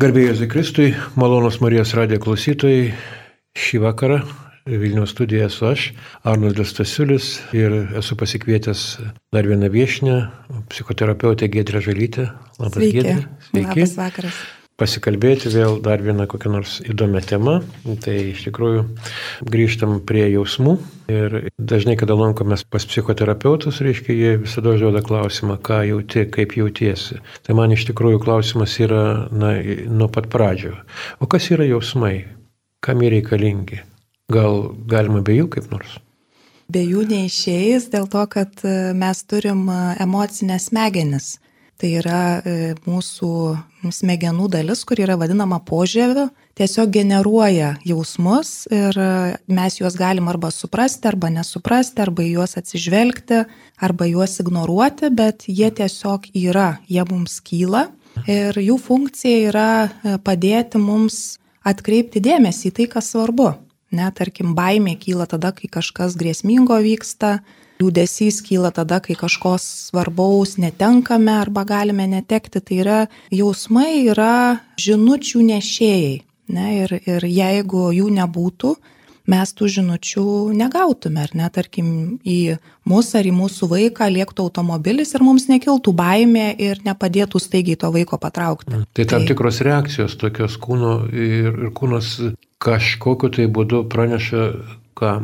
Garbėjai 0.00 0.32
Zikristui, 0.38 0.92
malonus 1.20 1.58
Marijos 1.60 1.90
radijo 1.92 2.22
klausytojai, 2.24 2.86
šį 3.52 3.80
vakarą 3.82 4.22
Vilniaus 4.64 5.12
studijoje 5.12 5.48
esu 5.50 5.66
aš, 5.68 5.82
Arnoldas 6.30 6.72
Stasiulis 6.72 7.26
ir 7.56 7.74
esu 8.00 8.16
pasikvietęs 8.16 8.84
dar 9.36 9.48
vieną 9.50 9.68
viešinę, 9.74 10.14
psichoterapeutę 10.72 11.50
Gedrę 11.52 11.84
Žalytę. 11.84 12.30
Labas. 12.56 12.80
Gedrė. 12.80 13.18
Sveiki. 13.50 13.68
Labas 13.68 13.94
vakaras 14.00 14.40
pasikalbėti 14.80 15.52
vėl 15.52 15.78
dar 15.84 16.00
vieną 16.04 16.24
kokią 16.30 16.52
nors 16.52 16.78
įdomią 16.88 17.20
temą. 17.28 17.56
Tai 18.04 18.14
iš 18.30 18.46
tikrųjų 18.46 18.86
grįžtam 19.52 19.98
prie 20.08 20.24
jausmų 20.32 20.76
ir 21.12 21.36
dažnai, 21.60 21.96
kada 22.00 22.16
lankomės 22.16 22.64
pas 22.64 22.86
psichoterapeutus, 22.88 23.82
reiškia, 23.84 24.16
jie 24.16 24.32
visada 24.46 24.74
užduoda 24.74 25.02
klausimą, 25.04 25.58
ką 25.60 25.82
jauti, 25.90 26.24
kaip 26.32 26.56
jautiesi. 26.56 27.20
Tai 27.46 27.58
man 27.58 27.74
iš 27.76 27.86
tikrųjų 27.90 28.22
klausimas 28.24 28.78
yra 28.80 29.28
na, 29.32 29.54
nuo 29.88 30.08
pat 30.12 30.30
pradžio. 30.32 30.78
O 31.20 31.28
kas 31.30 31.50
yra 31.52 31.68
jausmai? 31.68 32.24
Kam 32.80 33.02
jie 33.04 33.12
reikalingi? 33.18 33.82
Gal 34.32 34.70
galima 34.88 35.20
be 35.26 35.36
jų 35.36 35.50
kaip 35.52 35.68
nors? 35.74 35.98
Be 36.70 36.84
jų 36.86 37.02
neišėjęs 37.10 37.90
dėl 37.92 38.06
to, 38.08 38.24
kad 38.30 38.62
mes 38.96 39.22
turim 39.26 39.66
emocinės 40.00 40.70
smegenis 40.70 41.32
tai 41.80 41.94
yra 42.00 42.22
e, 42.44 42.74
mūsų 42.84 43.30
smegenų 43.96 44.50
dalis, 44.52 44.82
kur 44.84 45.00
yra 45.00 45.16
vadinama 45.20 45.60
požiūriu, 45.64 46.26
tiesiog 46.60 46.92
generuoja 46.92 47.74
jausmus 47.88 48.66
ir 48.74 48.96
e, 49.00 49.08
mes 49.48 49.78
juos 49.80 49.96
galim 49.96 50.28
arba 50.28 50.52
suprasti, 50.52 51.08
arba 51.08 51.30
nesuprasti, 51.32 52.02
arba 52.04 52.26
juos 52.26 52.58
atsižvelgti, 52.60 53.44
arba 53.80 54.10
juos 54.10 54.36
ignoruoti, 54.42 55.08
bet 55.16 55.48
jie 55.48 55.70
tiesiog 55.80 56.28
yra, 56.36 56.74
jie 56.90 57.06
mums 57.08 57.40
kyla 57.46 57.88
ir 58.28 58.58
jų 58.60 58.76
funkcija 58.80 59.48
yra 59.48 59.70
e, 59.86 60.18
padėti 60.24 60.80
mums 60.82 61.38
atkreipti 61.66 62.22
dėmesį 62.24 62.70
į 62.70 62.76
tai, 62.76 62.88
kas 62.92 63.12
svarbu. 63.14 63.54
Ne, 63.90 64.06
tarkim, 64.14 64.52
baimė 64.54 64.94
kyla 65.00 65.26
tada, 65.26 65.50
kai 65.56 65.66
kažkas 65.72 66.14
grėsmingo 66.18 66.76
vyksta, 66.84 67.40
Liūdėsys 67.80 68.42
kyla 68.44 68.70
tada, 68.76 69.00
kai 69.00 69.16
kažko 69.16 69.54
svarbaus 69.62 70.58
netenkame 70.60 71.32
arba 71.40 71.64
galime 71.64 72.06
netekti. 72.10 72.60
Tai 72.60 72.80
yra 72.82 72.98
jausmai 73.32 74.04
yra 74.04 74.60
žinučių 74.80 75.44
nešėjai. 75.54 76.16
Ne, 76.50 76.66
ir, 76.82 76.96
ir 77.06 77.24
jeigu 77.30 77.92
jų 77.94 78.08
nebūtų, 78.10 78.74
mes 79.30 79.52
tų 79.54 79.68
žinučių 79.76 80.24
negautume, 80.58 81.22
ar 81.22 81.34
ne, 81.38 81.46
tarkim, 81.54 81.90
į 82.26 82.56
mus 82.90 83.12
ar 83.14 83.28
į 83.28 83.32
mūsų 83.36 83.68
vaiką 83.70 84.08
liektų 84.10 84.48
automobilis 84.48 85.14
ir 85.14 85.24
mums 85.24 85.46
nekiltų 85.50 85.94
baimė 85.96 86.48
ir 86.58 86.82
nepadėtų 86.86 87.42
staigiai 87.42 87.78
to 87.80 87.92
vaiko 87.94 88.18
patraukti. 88.18 88.82
Tai 88.98 89.06
tam 89.06 89.22
tai... 89.22 89.30
tikros 89.30 89.62
reakcijos 89.66 90.18
tokios 90.20 90.58
kūno 90.60 91.04
ir, 91.14 91.52
ir 91.52 91.74
kūnas 91.76 92.16
kažkokiu 92.60 93.30
tai 93.36 93.46
būdu 93.50 93.84
praneša, 93.92 94.48
ką 94.98 95.14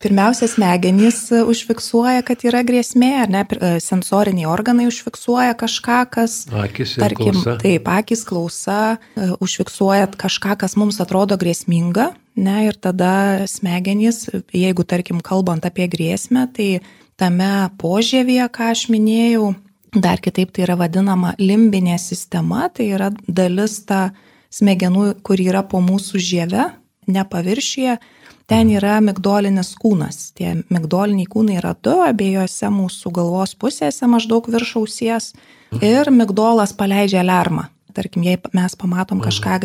Pirmiausia, 0.00 0.46
smegenys 0.48 1.26
e, 1.28 1.42
užfiksuoja, 1.44 2.22
kad 2.24 2.40
yra 2.48 2.62
grėsmė, 2.64 3.10
ar 3.20 3.28
ne, 3.28 3.42
e, 3.44 3.72
sensoriniai 3.84 4.46
organai 4.48 4.86
užfiksuoja 4.88 5.52
kažką, 5.60 5.98
kas, 6.14 6.36
akis 6.56 6.94
tarkim, 6.96 7.34
klausa. 7.36 7.58
taip, 7.60 7.88
akis 7.92 8.22
klausa, 8.24 8.76
e, 9.12 9.26
užfiksuoja 9.44 10.06
kažką, 10.22 10.54
kas 10.62 10.74
mums 10.80 11.02
atrodo 11.04 11.36
grėsminga, 11.36 12.06
ne, 12.40 12.54
ir 12.70 12.78
tada 12.80 13.44
smegenys, 13.44 14.22
jeigu, 14.56 14.86
tarkim, 14.88 15.18
kalbant 15.20 15.68
apie 15.68 15.84
grėsmę, 15.92 16.46
tai 16.56 16.70
tame 17.20 17.50
požievėje, 17.82 18.46
ką 18.56 18.70
aš 18.72 18.86
minėjau, 18.94 19.50
dar 19.92 20.22
kitaip 20.24 20.54
tai 20.56 20.64
yra 20.64 20.78
vadinama 20.80 21.34
limbinė 21.36 21.98
sistema, 22.00 22.70
tai 22.72 22.88
yra 22.94 23.10
dalis 23.28 23.82
ta 23.84 24.14
smegenų, 24.48 25.20
kur 25.20 25.44
yra 25.44 25.60
po 25.60 25.84
mūsų 25.84 26.24
žieve, 26.24 26.70
ne 27.04 27.26
paviršyje 27.28 27.98
ten 28.50 28.70
yra 28.74 28.98
migdolinis 29.04 29.74
kūnas. 29.80 30.30
Tie 30.38 30.56
migdoliniai 30.72 31.28
kūnai 31.30 31.58
yra 31.60 31.74
du 31.84 31.94
abiejose 32.04 32.70
mūsų 32.74 33.12
galvos 33.14 33.54
pusėse 33.58 34.08
maždaug 34.10 34.48
virš 34.50 34.76
ausies 34.82 35.34
ir 35.78 36.10
migdolas 36.14 36.74
paleidžia 36.76 37.22
alarmą. 37.24 37.68
Tarkim, 37.90 38.22
jei 38.22 38.38
mes 38.54 38.76
pamatom 38.78 39.18
kažką 39.18 39.56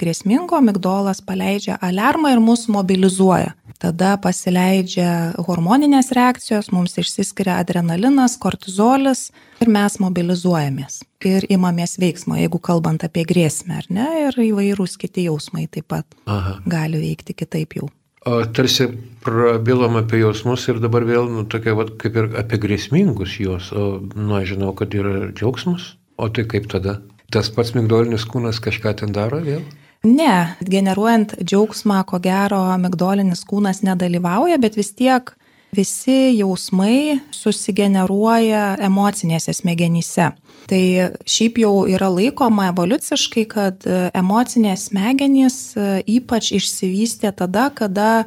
grėsmingo, 0.00 0.58
migdolas 0.66 1.20
paleidžia 1.22 1.76
alarmą 1.78 2.32
ir 2.34 2.42
mus 2.42 2.66
mobilizuoja. 2.66 3.52
Tada 3.82 4.16
pasileidžia 4.22 5.38
hormoninės 5.46 6.10
reakcijos, 6.14 6.72
mums 6.74 6.98
išsiskiria 6.98 7.60
adrenalinas, 7.62 8.34
kortizolis 8.42 9.28
ir 9.62 9.70
mes 9.70 9.98
mobilizuojamės. 10.02 11.00
Ir 11.26 11.46
imamės 11.54 11.96
veiksmo, 12.02 12.34
jeigu 12.38 12.58
kalbant 12.62 13.06
apie 13.06 13.22
grėsmę, 13.26 13.78
ar 13.78 13.90
ne, 13.94 14.10
ir 14.26 14.42
įvairūs 14.50 14.98
kiti 14.98 15.28
jausmai 15.30 15.68
taip 15.70 15.90
pat 15.94 16.18
Aha. 16.26 16.58
gali 16.66 17.02
veikti 17.02 17.38
kitaip 17.38 17.78
jau. 17.78 17.90
Tarsi 18.22 18.86
prabilom 19.22 19.96
apie 19.98 20.20
jausmus 20.20 20.68
ir 20.70 20.78
dabar 20.82 21.06
vėl, 21.06 21.26
nu, 21.30 21.42
tokia, 21.50 21.74
va, 21.78 21.88
kaip 21.98 22.18
ir 22.18 22.28
apie 22.38 22.58
grėsmingus 22.62 23.34
juos, 23.42 23.72
o, 23.74 23.98
nu, 24.14 24.36
aš 24.38 24.54
žinau, 24.54 24.70
kad 24.78 24.94
yra 24.94 25.32
džiaugsmas, 25.32 25.94
o 26.18 26.28
tai 26.30 26.46
kaip 26.50 26.68
tada? 26.70 27.00
Tas 27.34 27.50
pats 27.50 27.72
migdolinis 27.74 28.26
kūnas 28.28 28.60
kažką 28.62 28.94
ten 29.00 29.14
daro 29.16 29.40
vėl? 29.42 29.62
Ne, 30.06 30.54
generuojant 30.66 31.36
džiaugsmą, 31.42 32.00
ko 32.06 32.18
gero, 32.22 32.62
migdolinis 32.82 33.44
kūnas 33.48 33.82
nedalyvauja, 33.86 34.58
bet 34.62 34.78
vis 34.78 34.90
tiek 34.98 35.34
visi 35.72 36.36
jausmai 36.36 37.20
susigeneruoja 37.32 38.76
emocinėse 38.84 39.54
smegenyse. 39.56 40.30
Tai 40.68 40.82
šiaip 41.26 41.58
jau 41.62 41.72
yra 41.90 42.10
laikoma 42.12 42.68
evoliuciškai, 42.70 43.44
kad 43.50 43.86
emocinės 44.12 44.88
smegenys 44.90 45.58
ypač 46.06 46.52
išsivystė 46.58 47.32
tada, 47.36 47.70
kada 47.74 48.26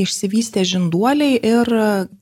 išsivystė 0.00 0.64
žinduoliai 0.68 1.36
ir 1.40 1.70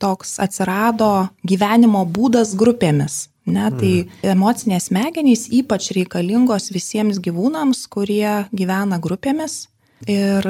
toks 0.02 0.36
atsirado 0.42 1.28
gyvenimo 1.46 2.04
būdas 2.06 2.54
grupėmis. 2.58 3.28
Ne, 3.44 3.66
tai 3.76 3.92
mm. 4.06 4.22
emocinės 4.32 4.88
smegenys 4.88 5.48
ypač 5.52 5.90
reikalingos 5.92 6.70
visiems 6.72 7.18
gyvūnams, 7.20 7.82
kurie 7.92 8.46
gyvena 8.56 8.96
grupėmis. 9.04 9.66
Ir 10.08 10.48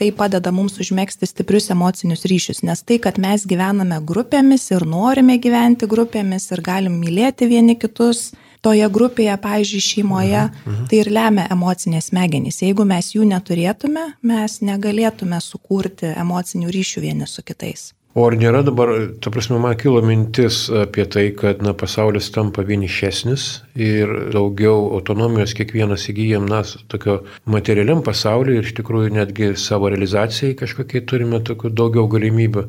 tai 0.00 0.08
padeda 0.16 0.48
mums 0.54 0.78
užmėgsti 0.80 1.28
stiprius 1.28 1.68
emocinius 1.74 2.24
ryšius, 2.30 2.62
nes 2.64 2.80
tai, 2.88 2.96
kad 3.04 3.18
mes 3.20 3.44
gyvename 3.48 3.98
grupėmis 4.10 4.70
ir 4.72 4.86
norime 4.88 5.36
gyventi 5.44 5.88
grupėmis 5.90 6.48
ir 6.54 6.64
galim 6.64 6.96
mylėti 7.02 7.50
vieni 7.50 7.76
kitus 7.76 8.30
toje 8.64 8.88
grupėje, 8.92 9.36
pavyzdžiui, 9.44 9.84
šeimoje, 9.84 10.42
uh 10.48 10.66
-huh. 10.66 10.88
tai 10.88 10.98
ir 11.04 11.12
lemia 11.12 11.46
emocinės 11.52 12.10
smegenys. 12.10 12.62
Jeigu 12.62 12.84
mes 12.84 13.14
jų 13.14 13.28
neturėtume, 13.28 14.12
mes 14.22 14.60
negalėtume 14.60 15.40
sukurti 15.40 16.12
emocinių 16.16 16.68
ryšių 16.76 17.00
vieni 17.00 17.26
su 17.26 17.42
kitais. 17.42 17.92
O 18.10 18.24
ar 18.26 18.34
nėra 18.34 18.64
dabar, 18.66 18.90
ta 19.22 19.30
prasme, 19.30 19.60
man 19.62 19.76
kilo 19.78 20.00
mintis 20.02 20.64
apie 20.74 21.04
tai, 21.06 21.28
kad 21.38 21.60
na, 21.62 21.76
pasaulis 21.78 22.26
tampa 22.34 22.64
vienišesnis 22.66 23.44
ir 23.78 24.10
daugiau 24.34 24.88
autonomijos 24.96 25.52
kiekvienas 25.54 26.08
įgyjam, 26.10 26.48
na, 26.50 26.64
tokio 26.90 27.20
materialiam 27.46 28.00
pasauliu 28.02 28.56
ir 28.58 28.66
iš 28.66 28.72
tikrųjų 28.80 29.12
netgi 29.14 29.52
savo 29.54 29.92
realizacijai 29.94 30.56
kažkokiai 30.58 31.04
turime 31.06 31.38
daugiau 31.46 32.08
galimybių. 32.10 32.64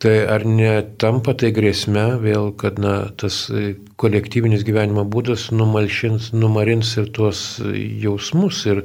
Tai 0.00 0.12
ar 0.32 0.46
netampa 0.48 1.34
tai 1.36 1.50
grėsme 1.52 2.04
vėl, 2.22 2.52
kad 2.56 2.78
na, 2.80 2.94
tas 3.20 3.40
kolektyvinis 4.00 4.62
gyvenimo 4.64 5.02
būdas 5.02 5.48
numalšins, 5.50 6.30
numarins 6.30 6.94
ir 7.02 7.10
tuos 7.18 7.42
jausmus 7.74 8.62
ir, 8.70 8.84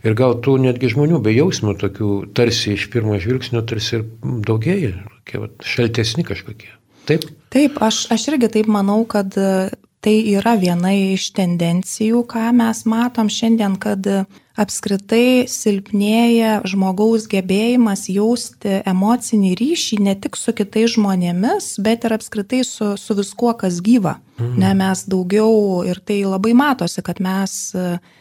ir 0.00 0.16
gal 0.16 0.40
tų 0.40 0.56
netgi 0.64 0.90
žmonių 0.96 1.20
be 1.28 1.36
jausmų 1.36 1.76
tokių 1.84 2.10
tarsi 2.34 2.72
iš 2.74 2.88
pirmo 2.96 3.20
žvilgsnio 3.20 3.62
tarsi 3.68 4.00
ir 4.00 4.08
daugėja, 4.48 4.96
šaltesni 5.66 6.24
kažkokie. 6.26 6.72
Taip? 7.06 7.26
Taip, 7.54 7.78
aš, 7.82 8.06
aš 8.14 8.28
irgi 8.32 8.50
taip 8.58 8.70
manau, 8.70 9.04
kad 9.08 9.34
tai 10.06 10.20
yra 10.38 10.54
viena 10.54 10.92
iš 10.94 11.32
tendencijų, 11.34 12.20
ką 12.30 12.52
mes 12.54 12.84
matom 12.86 13.26
šiandien, 13.32 13.74
kad 13.82 14.06
apskritai 14.56 15.48
silpnėja 15.50 16.60
žmogaus 16.70 17.26
gebėjimas 17.32 18.06
jausti 18.12 18.78
emocinį 18.86 19.50
ryšį 19.58 19.98
ne 20.06 20.14
tik 20.14 20.38
su 20.38 20.54
kitais 20.56 20.94
žmonėmis, 20.94 21.72
bet 21.82 22.06
ir 22.06 22.14
apskritai 22.14 22.62
su, 22.64 22.92
su 22.94 23.18
viskuo, 23.18 23.50
kas 23.58 23.82
gyva. 23.82 24.16
Mhm. 24.38 24.54
Ne, 24.62 24.72
mes 24.78 25.02
daugiau, 25.10 25.82
ir 25.90 25.98
tai 26.06 26.20
labai 26.22 26.54
matosi, 26.54 27.02
kad 27.02 27.18
mes 27.24 27.58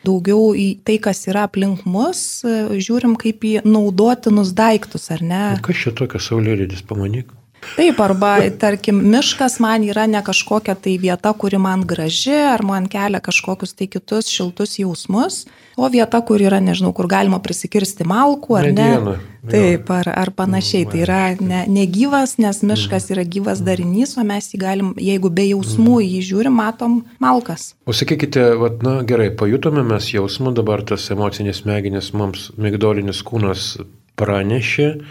daugiau 0.07 0.55
į 0.57 0.67
tai, 0.87 0.97
kas 1.05 1.21
yra 1.29 1.45
aplink 1.45 1.85
mus, 1.85 2.41
žiūrim 2.41 3.13
kaip 3.21 3.45
į 3.45 3.59
naudotinus 3.67 4.57
daiktus, 4.57 5.11
ar 5.13 5.21
ne? 5.21 5.47
Kas 5.61 5.85
čia 5.85 5.93
tokia 5.93 6.23
saulėlydis, 6.23 6.81
pamanyk? 6.89 7.35
Taip, 7.75 7.99
arba, 7.99 8.37
tarkim, 8.61 9.01
miškas 9.11 9.59
man 9.59 9.83
yra 9.83 10.05
ne 10.07 10.21
kažkokia 10.23 10.75
tai 10.79 10.97
vieta, 11.01 11.33
kuri 11.33 11.57
man 11.57 11.83
graži, 11.87 12.35
ar 12.53 12.63
man 12.63 12.87
kelia 12.87 13.19
kažkokius 13.19 13.73
tai 13.75 13.87
kitus 13.91 14.29
šiltus 14.31 14.77
jausmus, 14.79 15.45
o 15.75 15.89
vieta, 15.91 16.21
kur 16.23 16.39
yra, 16.39 16.61
nežinau, 16.63 16.93
kur 16.95 17.07
galima 17.11 17.39
prisikirsti 17.43 18.05
malkų 18.07 18.57
ar 18.59 18.69
Mediena, 18.71 19.15
ne. 19.17 19.31
Taip, 19.45 19.89
ar, 19.93 20.07
ar 20.09 20.31
panašiai. 20.33 20.87
Tai 20.89 21.01
yra 21.03 21.19
ne, 21.39 21.65
negyvas, 21.69 22.37
nes 22.41 22.61
Mhm. 22.63 22.71
miškas 22.71 23.11
yra 23.13 23.23
gyvas 23.23 23.59
darinys, 23.61 24.17
o 24.17 24.23
mes 24.23 24.47
jį 24.53 24.57
galim, 24.57 24.93
jeigu 24.97 25.29
be 25.29 25.43
jausmų 25.51 25.99
Mhm. 25.99 26.07
jį 26.13 26.21
žiūrim, 26.29 26.55
matom 26.55 27.03
malkas. 27.19 27.75
O 27.85 27.91
sakykite, 27.91 28.57
vat, 28.57 28.81
na 28.81 29.03
gerai, 29.03 29.29
pajutome 29.35 29.83
mes 29.83 30.11
jausmą, 30.13 30.53
dabar 30.53 30.81
tas 30.81 31.09
emocinės 31.09 31.61
smegenis 31.61 32.13
mums 32.13 32.51
migdolinis 32.57 33.21
kūnas 33.21 33.77
pranešė 34.17 35.01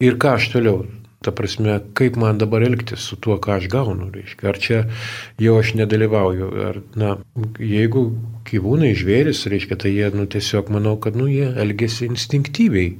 ir 0.00 0.16
ką 0.16 0.34
aš 0.36 0.52
toliau. 0.52 0.86
Ta 1.20 1.34
prasme, 1.36 1.74
kaip 1.92 2.16
man 2.16 2.38
dabar 2.40 2.64
elgtis 2.64 3.02
su 3.10 3.18
tuo, 3.20 3.34
ką 3.44 3.58
aš 3.58 3.66
gaunu, 3.72 4.06
reiškia. 4.14 4.46
Ar 4.48 4.58
čia 4.64 4.78
jau 5.42 5.58
aš 5.60 5.74
nedalyvauju, 5.76 6.46
ar, 6.64 6.78
na, 6.96 7.10
jeigu 7.60 8.06
gyvūnai 8.48 8.94
žvėris, 8.96 9.42
reiškia, 9.52 9.76
tai 9.82 9.92
jie, 9.92 10.08
nu, 10.16 10.24
tiesiog 10.24 10.72
manau, 10.72 10.96
kad, 10.96 11.18
nu, 11.20 11.28
jie 11.28 11.50
elgesi 11.60 12.08
instinktyviai. 12.08 12.94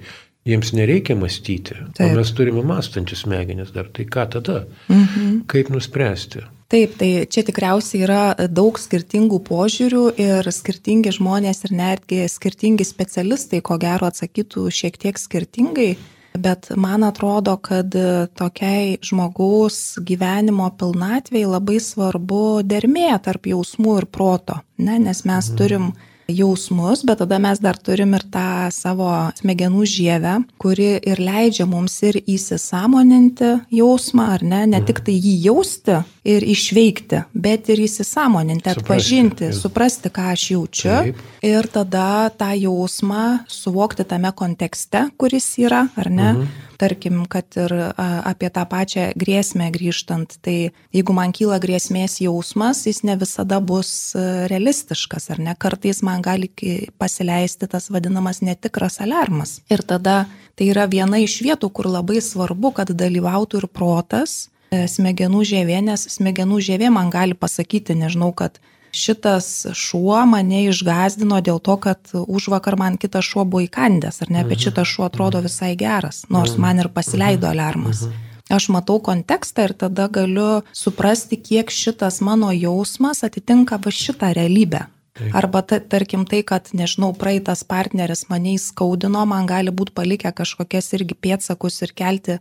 Jiems 0.49 0.71
nereikia 0.73 1.17
mąstyti. 1.21 1.75
Taip. 1.97 2.07
O 2.07 2.17
mes 2.17 2.31
turime 2.37 2.63
mąstančius 2.65 3.27
smegenis 3.27 3.73
dar. 3.73 3.89
Tai 3.93 4.07
ką 4.09 4.29
tada? 4.37 4.63
Mhm. 4.89 5.43
Kaip 5.49 5.69
nuspręsti? 5.73 6.45
Taip, 6.71 6.95
tai 7.01 7.27
čia 7.27 7.43
tikriausiai 7.43 8.05
yra 8.07 8.23
daug 8.47 8.77
skirtingų 8.79 9.41
požiūrių 9.49 10.05
ir 10.23 10.47
skirtingi 10.55 11.11
žmonės 11.17 11.65
ir 11.67 11.73
netgi 11.75 12.23
skirtingi 12.31 12.87
specialistai, 12.87 13.59
ko 13.59 13.75
gero 13.83 14.07
atsakytų 14.07 14.69
šiek 14.71 15.01
tiek 15.03 15.19
skirtingai, 15.19 15.91
bet 16.35 16.71
man 16.77 17.05
atrodo, 17.05 17.57
kad 17.57 17.95
tokiai 18.39 18.99
žmogaus 19.05 19.99
gyvenimo 20.07 20.69
pilnatvėjai 20.79 21.51
labai 21.51 21.81
svarbu 21.83 22.45
dermė 22.67 23.11
tarp 23.25 23.51
jausmų 23.51 23.99
ir 24.03 24.07
proto, 24.07 24.61
ne? 24.79 24.99
nes 25.03 25.25
mes 25.29 25.51
turim 25.59 25.91
jausmus, 26.33 27.03
bet 27.07 27.19
tada 27.23 27.39
mes 27.43 27.59
dar 27.63 27.79
turim 27.79 28.15
ir 28.15 28.25
tą 28.33 28.71
savo 28.75 29.11
smegenų 29.39 29.85
žievę, 29.87 30.35
kuri 30.61 30.93
ir 31.03 31.21
leidžia 31.21 31.67
mums 31.67 31.99
ir 32.07 32.21
įsisamoninti 32.25 33.51
jausmą, 33.75 34.29
ar 34.37 34.43
ne, 34.43 34.63
ne 34.67 34.81
tik 34.87 35.03
tai 35.07 35.15
jį 35.17 35.35
jausti 35.49 35.99
ir 36.25 36.45
išveikti, 36.45 37.25
bet 37.35 37.69
ir 37.73 37.83
įsisamoninti, 37.87 38.71
Suprasti, 38.71 38.85
atpažinti, 38.85 39.45
ir- 39.51 39.55
suprasti, 39.59 40.11
ką 40.13 40.31
aš 40.33 40.47
jaučiu 40.55 40.91
Taip. 40.91 41.17
ir 41.43 41.67
tada 41.73 42.31
tą 42.31 42.51
jausmą 42.57 43.45
suvokti 43.49 44.05
tame 44.05 44.33
kontekste, 44.33 45.09
kuris 45.17 45.57
yra, 45.59 45.89
ar 45.97 46.11
ne. 46.11 46.35
Tarkim, 46.81 47.27
kad 47.29 47.45
ir 47.61 47.73
apie 48.01 48.49
tą 48.49 48.63
pačią 48.69 49.11
grėsmę 49.21 49.67
grįžtant, 49.75 50.39
tai 50.41 50.73
jeigu 50.97 51.13
man 51.13 51.35
kyla 51.37 51.59
grėsmės 51.61 52.19
jausmas, 52.25 52.87
jis 52.89 53.03
ne 53.05 53.19
visada 53.21 53.59
bus 53.61 53.91
e, 54.17 54.23
realistiškas, 54.49 55.29
ar 55.35 55.43
ne, 55.45 55.55
kartais 55.61 56.01
man 56.07 56.25
gali 56.25 56.49
pasileisti 56.97 57.69
tas 57.69 57.91
vadinamas 57.93 58.41
netikras 58.41 58.97
alarmas. 59.05 59.59
Ir 59.69 59.85
tada 59.85 60.25
tai 60.57 60.71
yra 60.73 60.89
viena 60.89 61.21
iš 61.21 61.43
vietų, 61.45 61.69
kur 61.69 61.91
labai 61.93 62.23
svarbu, 62.25 62.73
kad 62.81 62.95
dalyvautų 62.97 63.61
ir 63.61 63.69
protas, 63.69 64.49
e, 64.73 64.87
smegenų 64.89 65.45
žievė, 65.53 65.83
nes 65.85 66.09
smegenų 66.17 66.63
žievė 66.65 66.89
man 66.97 67.13
gali 67.13 67.37
pasakyti, 67.37 67.99
nežinau, 67.99 68.33
kad 68.33 68.57
šitas 68.93 69.67
šuo 69.77 70.23
mane 70.27 70.65
išgazdino 70.69 71.41
dėl 71.45 71.61
to, 71.63 71.77
kad 71.81 72.13
už 72.15 72.51
vakar 72.55 72.77
man 72.81 72.99
kitas 73.01 73.25
šuo 73.27 73.45
buvo 73.45 73.65
įkandęs, 73.67 74.23
ar 74.25 74.33
ne, 74.35 74.45
bet 74.47 74.67
šitas 74.67 74.89
šuo 74.89 75.07
atrodo 75.09 75.43
visai 75.45 75.75
geras, 75.79 76.25
nors 76.29 76.57
man 76.59 76.83
ir 76.83 76.91
pasileido 76.95 77.51
alarmas. 77.51 78.07
Aš 78.51 78.67
matau 78.75 78.99
kontekstą 78.99 79.69
ir 79.69 79.75
tada 79.79 80.09
galiu 80.11 80.63
suprasti, 80.75 81.39
kiek 81.39 81.71
šitas 81.71 82.19
mano 82.21 82.51
jausmas 82.51 83.23
atitinka 83.27 83.79
va 83.85 83.93
šitą 83.95 84.33
realybę. 84.35 84.89
Arba 85.37 85.61
ta, 85.63 85.79
tarkim 85.81 86.25
tai, 86.27 86.41
kad, 86.47 86.71
nežinau, 86.73 87.13
praeitas 87.19 87.63
partneris 87.67 88.25
mane 88.31 88.55
įskaudino, 88.57 89.23
man 89.29 89.47
gali 89.47 89.71
būti 89.75 89.95
palikę 89.95 90.33
kažkokias 90.35 90.95
irgi 90.97 91.15
pėtsakus 91.15 91.83
ir 91.85 91.93
kelti 91.95 92.39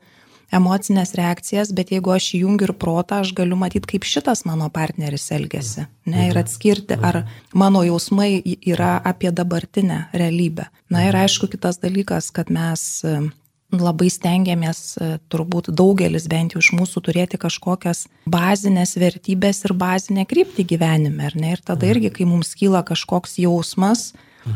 emocinės 0.54 1.14
reakcijas, 1.18 1.74
bet 1.76 1.92
jeigu 1.94 2.14
aš 2.16 2.34
įjungiu 2.40 2.70
ir 2.70 2.76
protą, 2.82 3.22
aš 3.24 3.34
galiu 3.38 3.58
matyti, 3.60 3.88
kaip 3.94 4.08
šitas 4.08 4.46
mano 4.50 4.70
partneris 4.74 5.30
elgesi. 5.36 5.86
Ne, 6.10 6.30
ir 6.32 6.40
atskirti, 6.42 6.98
ar 6.98 7.24
mano 7.54 7.84
jausmai 7.86 8.40
yra 8.46 8.98
apie 9.06 9.32
dabartinę 9.36 10.08
realybę. 10.14 10.70
Na 10.90 11.06
ir 11.06 11.18
aišku, 11.18 11.52
kitas 11.52 11.78
dalykas, 11.82 12.32
kad 12.34 12.50
mes 12.54 13.04
e, 13.06 13.20
labai 13.76 14.10
stengiamės, 14.10 14.80
e, 14.98 15.10
turbūt 15.30 15.70
daugelis 15.70 16.26
bent 16.32 16.56
jau 16.56 16.64
iš 16.64 16.72
mūsų 16.74 17.04
turėti 17.06 17.38
kažkokias 17.42 18.08
bazinės 18.30 18.96
vertybės 18.98 19.62
ir 19.68 19.76
bazinę 19.78 20.26
kryptį 20.30 20.66
gyvenime, 20.74 21.30
ne? 21.36 21.54
Ir 21.54 21.62
tada 21.62 21.92
irgi, 21.94 22.10
kai 22.18 22.26
mums 22.30 22.56
kyla 22.58 22.82
kažkoks 22.88 23.38
jausmas, 23.44 24.12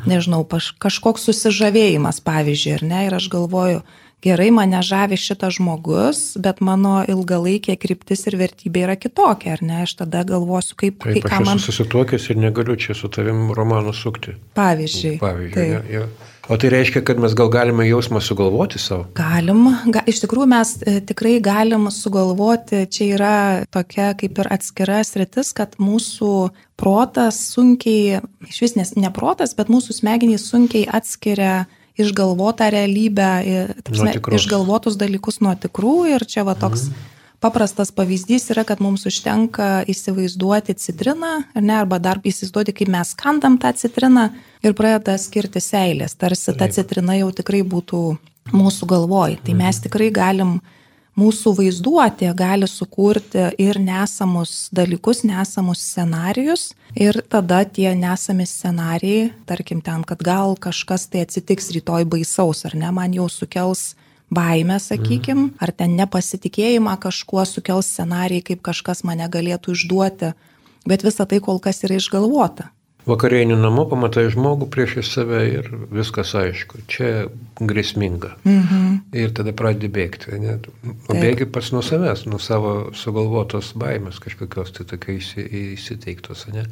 nežinau, 0.10 0.42
paš, 0.48 0.72
kažkoks 0.81 1.28
susižavėjimas, 1.30 2.24
pavyzdžiui, 2.25 2.74
ar 2.80 2.88
ne? 2.89 3.04
Ir 3.07 3.18
aš 3.19 3.30
galvoju, 3.30 3.84
gerai, 4.24 4.50
mane 4.56 4.81
žavi 4.86 5.18
šitas 5.20 5.58
žmogus, 5.60 6.22
bet 6.42 6.62
mano 6.64 7.02
ilgalaikė 7.10 7.75
kryptis 7.80 8.25
ir 8.30 8.38
vertybė 8.40 8.86
yra 8.88 8.98
kitokia, 9.00 9.58
ar 9.58 9.64
ne? 9.66 9.81
Aš 9.88 9.98
tada 10.04 10.24
galvosiu, 10.28 10.78
kaip, 10.80 11.02
Taip, 11.04 11.20
kaip 11.20 11.30
aš 11.30 11.40
esu 11.40 11.50
man... 11.50 11.64
susituokęs 11.64 12.30
ir 12.31 12.44
negaliu 12.48 12.78
čia 12.80 12.96
su 12.98 13.12
tavim 13.12 13.50
romanų 13.56 13.96
sukti. 13.98 14.38
Pavyzdžiui. 14.58 15.18
Pavyzdžiui. 15.24 15.68
Ja, 15.74 15.81
ja. 16.00 16.06
O 16.52 16.58
tai 16.60 16.74
reiškia, 16.74 17.00
kad 17.08 17.20
mes 17.24 17.31
gal 17.40 17.48
galime 17.48 17.86
jausmą 17.88 18.20
sugalvoti 18.20 18.80
savo? 18.81 19.06
Galim, 19.16 19.62
ga, 19.96 20.02
iš 20.12 20.20
tikrųjų 20.25 20.48
mes 20.52 20.74
e, 20.84 20.98
tikrai 21.08 21.38
galim 21.44 21.88
sugalvoti, 21.88 22.81
čia 22.92 23.08
yra 23.16 23.36
tokia 23.72 24.10
kaip 24.20 24.42
ir 24.44 24.50
atskira 24.52 25.00
sritis, 25.08 25.54
kad 25.56 25.78
mūsų 25.80 26.34
protas 26.80 27.40
sunkiai, 27.54 28.20
iš 28.50 28.60
vis 28.66 28.75
nes 28.75 28.92
ne 29.00 29.14
protas, 29.16 29.56
bet 29.56 29.72
mūsų 29.72 29.96
smegenys 30.02 30.50
sunkiai 30.52 30.84
atskiria 30.92 31.64
išgalvotą 32.00 32.69
realybę, 32.74 33.30
prasme, 33.86 34.13
išgalvotus 34.38 34.98
dalykus 35.00 35.42
nuo 35.44 35.54
tikrų. 35.54 35.95
Ir 36.16 36.25
čia 36.30 36.45
va 36.48 36.56
toks 36.57 36.88
paprastas 37.44 37.92
pavyzdys 37.92 38.50
yra, 38.54 38.63
kad 38.68 38.81
mums 38.84 39.06
užtenka 39.10 39.84
įsivaizduoti 39.92 40.75
citriną, 40.80 41.34
ar 41.54 41.63
ne, 41.63 41.75
arba 41.84 42.00
dar 42.01 42.22
įsivaizduoti, 42.24 42.75
kaip 42.80 42.92
mes 42.94 43.13
kandam 43.19 43.57
tą 43.62 43.74
citriną 43.78 44.30
ir 44.63 44.75
pradeda 44.78 45.18
skirti 45.22 45.62
seilės, 45.63 46.16
tarsi 46.16 46.56
ta 46.57 46.69
citrina 46.72 47.18
jau 47.19 47.31
tikrai 47.36 47.62
būtų 47.68 48.04
mūsų 48.54 48.88
galvoj. 48.89 49.38
Tai 49.44 49.57
mes 49.60 49.81
tikrai 49.84 50.10
galim, 50.16 50.57
mūsų 51.19 51.54
vaizduotė 51.60 52.31
gali 52.38 52.68
sukurti 52.69 53.51
ir 53.62 53.78
nesamus 53.81 54.72
dalykus, 54.74 55.22
nesamus 55.28 55.84
scenarius 55.84 56.72
ir 56.95 57.22
tada 57.30 57.63
tie 57.66 57.94
nesami 57.95 58.45
scenarijai, 58.45 59.31
tarkim 59.45 59.81
ten, 59.81 60.04
kad 60.04 60.22
gal 60.24 60.56
kažkas 60.60 61.07
tai 61.10 61.24
atsitiks 61.25 61.72
rytoj 61.75 62.06
baisaus, 62.10 62.66
ar 62.66 62.75
ne, 62.78 62.90
man 62.92 63.13
jau 63.13 63.30
sukels 63.30 63.94
baimę, 64.34 64.80
sakykim, 64.81 65.51
ar 65.62 65.72
ten 65.72 65.95
nepasitikėjimą 65.98 66.98
kažkuo 67.01 67.45
sukels 67.45 67.90
scenarijai, 67.94 68.45
kaip 68.50 68.63
kažkas 68.66 69.04
mane 69.06 69.28
galėtų 69.30 69.78
išduoti, 69.78 70.34
bet 70.90 71.06
visa 71.06 71.25
tai 71.30 71.42
kol 71.44 71.62
kas 71.63 71.84
yra 71.86 72.01
išgalvota. 72.01 72.73
Vakarėnių 73.09 73.57
namo 73.59 73.83
pamatai 73.91 74.29
žmogų 74.31 74.69
priešais 74.71 75.09
save 75.11 75.41
ir 75.50 75.67
viskas 75.91 76.31
aišku. 76.39 76.85
Čia 76.88 77.09
grėsminga. 77.60 78.33
Mhm. 78.48 79.01
Ir 79.19 79.33
tada 79.36 79.51
pradedi 79.55 79.89
bėgti. 79.91 80.38
Ne? 80.39 80.55
O 81.12 81.17
bėgi 81.17 81.50
pats 81.51 81.74
nuo 81.75 81.83
savęs, 81.83 82.24
nuo 82.31 82.39
savo 82.39 82.74
sugalvotos 82.95 83.74
baimės 83.79 84.22
kažkokios, 84.24 84.72
tai 84.77 84.88
tokia 84.93 85.17
įsi, 85.19 85.43
įsiteiktos. 85.75 86.48
Ne? 86.55 86.65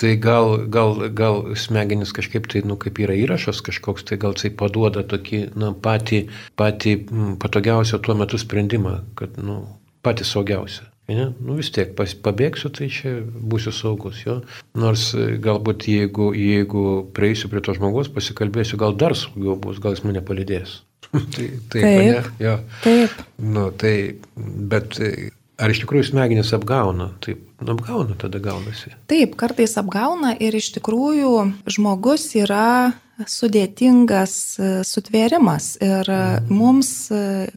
Tai 0.00 0.14
gal, 0.20 0.56
gal, 0.74 1.06
gal 1.14 1.44
smegenis 1.56 2.12
kažkaip 2.12 2.48
tai, 2.50 2.64
nu, 2.66 2.76
kaip 2.80 2.98
yra 3.00 3.16
įrašas 3.16 3.62
kažkoks, 3.64 4.04
tai 4.08 4.18
gal 4.20 4.34
tai 4.36 4.50
paduoda 4.50 5.04
tokį, 5.06 5.46
nu, 5.56 5.70
patį, 5.78 6.26
patį 6.58 6.96
patogiausią 7.40 8.02
tuo 8.04 8.18
metu 8.18 8.40
sprendimą, 8.42 8.98
kad, 9.18 9.38
nu, 9.38 9.62
patį 10.04 10.26
saugiausią. 10.28 10.90
Ne? 11.08 11.32
Nu 11.44 11.58
vis 11.58 11.68
tiek 11.74 11.92
pas, 11.98 12.14
pabėgsiu, 12.16 12.70
tai 12.72 12.88
čia 12.88 13.18
būsiu 13.20 13.74
saugus. 13.76 14.22
Jo? 14.24 14.38
Nors 14.78 15.10
e, 15.12 15.34
galbūt 15.42 15.84
jeigu, 15.90 16.30
jeigu 16.32 16.84
prieisiu 17.16 17.50
prie 17.52 17.60
to 17.64 17.74
žmogaus, 17.76 18.08
pasikalbėsiu, 18.12 18.78
gal 18.80 18.96
dar 18.96 19.12
saugiau 19.18 19.58
bus, 19.60 19.82
gal 19.84 19.92
jis 19.92 20.04
mane 20.06 20.22
palidės. 20.24 20.78
tai, 21.12 21.50
taip, 21.68 21.84
Taip. 21.84 22.06
ne? 22.08 22.22
Jo. 22.40 22.54
Taip, 22.86 23.24
Nu, 23.36 23.66
tai, 23.76 23.94
bet 24.72 24.96
e, 25.04 25.10
ar 25.60 25.74
iš 25.74 25.82
tikrųjų 25.84 26.08
smegenis 26.08 26.54
apgauna? 26.56 27.10
Taip, 27.24 27.44
apgauna 27.60 28.16
tada 28.20 28.40
gaunasi. 28.40 28.94
taip, 29.10 29.36
kartais 29.40 29.76
apgauna 29.80 30.32
ir 30.40 30.56
iš 30.56 30.72
tikrųjų 30.78 31.34
žmogus 31.76 32.30
yra 32.40 32.94
sudėtingas 33.28 34.34
e, 34.56 34.72
sutvėrimas 34.88 35.74
ir 35.84 36.08
e, 36.08 36.24
mums 36.48 36.96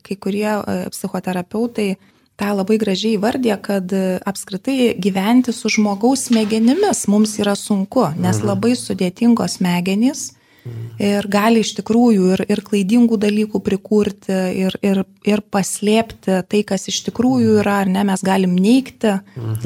kai 0.03 0.19
kurie 0.19 0.51
psichoterapeutai 0.91 1.89
tą 2.38 2.53
labai 2.53 2.77
gražiai 2.82 3.17
įvardė, 3.17 3.56
kad 3.62 3.94
e, 3.94 4.17
apskritai 4.29 4.94
gyventi 5.01 5.53
su 5.56 5.72
žmogaus 5.74 6.27
smegenimis 6.29 7.08
mums 7.12 7.38
yra 7.41 7.56
sunku, 7.58 8.08
nes 8.22 8.44
labai 8.46 8.75
sudėtingos 8.77 9.58
smegenys 9.58 10.32
ir 11.00 11.27
gali 11.32 11.62
iš 11.63 11.74
tikrųjų 11.77 12.32
ir, 12.36 12.44
ir 12.50 12.62
klaidingų 12.65 13.20
dalykų 13.22 13.62
prikurti, 13.63 14.38
ir, 14.65 14.77
ir, 14.86 15.03
ir 15.27 15.44
paslėpti 15.53 16.41
tai, 16.50 16.63
kas 16.67 16.88
iš 16.91 17.03
tikrųjų 17.08 17.60
yra, 17.62 17.82
ar 17.84 17.91
ne, 17.91 18.03
mes 18.08 18.24
galim 18.25 18.56
neikti, 18.58 19.17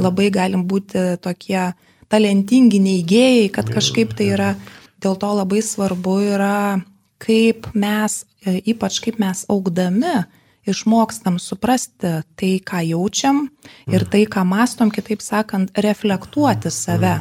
labai 0.01 0.30
galim 0.34 0.66
būti 0.70 1.16
tokie 1.24 1.72
talentingi 2.12 2.82
neigėjai, 2.84 3.48
kad 3.56 3.72
kažkaip 3.72 4.13
tai 4.18 4.34
yra, 4.36 4.51
dėl 5.01 5.18
to 5.20 5.32
labai 5.38 5.63
svarbu 5.66 6.18
yra, 6.36 6.82
kaip 7.22 7.70
mes, 7.78 8.24
e, 8.46 8.60
ypač 8.74 9.00
kaip 9.04 9.20
mes 9.22 9.46
augdami, 9.51 10.22
išmokstam 10.68 11.39
suprasti 11.41 12.22
tai, 12.38 12.51
ką 12.63 12.82
jaučiam 12.86 13.46
ir 13.89 14.06
tai, 14.10 14.25
ką 14.30 14.44
mastom, 14.48 14.91
kitaip 14.94 15.24
sakant, 15.24 15.74
reflektuoti 15.77 16.72
save. 16.74 17.18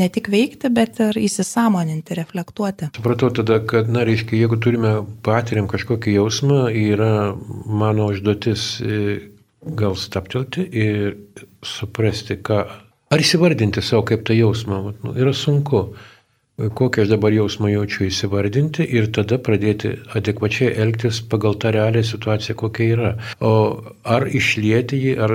Ne 0.00 0.08
tik 0.08 0.30
veikti, 0.32 0.70
bet 0.72 0.98
ir 1.04 1.18
įsisamoninti, 1.20 2.16
reflektuoti. 2.16 2.90
Supratau 2.96 3.28
tada, 3.34 3.60
kad, 3.68 3.90
na, 3.92 4.06
reiškia, 4.08 4.38
jeigu 4.40 4.58
turime, 4.62 4.94
patiriam 5.26 5.68
kažkokį 5.70 6.16
jausmą, 6.16 6.62
yra 6.72 7.34
mano 7.66 8.08
užduotis 8.10 8.64
e, 8.80 9.02
gal 9.78 9.94
staptelti 10.00 10.64
ir 10.64 11.18
suprasti, 11.62 12.38
ką, 12.42 12.64
ar 13.12 13.22
įsivardinti 13.22 13.84
savo 13.84 14.06
kaip 14.08 14.24
tą 14.26 14.34
jausmą. 14.34 14.80
Nu, 15.04 15.14
yra 15.14 15.36
sunku 15.36 15.90
kokią 16.70 17.02
aš 17.02 17.10
dabar 17.12 17.34
jausmą 17.34 17.70
jaučiu 17.72 18.06
įsivardinti 18.06 18.84
ir 18.98 19.08
tada 19.14 19.38
pradėti 19.42 19.92
adekvačiai 20.18 20.72
elgtis 20.84 21.20
pagal 21.32 21.56
tą 21.62 21.72
realią 21.74 22.02
situaciją, 22.06 22.56
kokia 22.60 22.88
yra. 22.94 23.10
O 23.40 23.52
ar 24.04 24.26
išlieti 24.28 24.98
jį, 25.00 25.14
ar, 25.24 25.34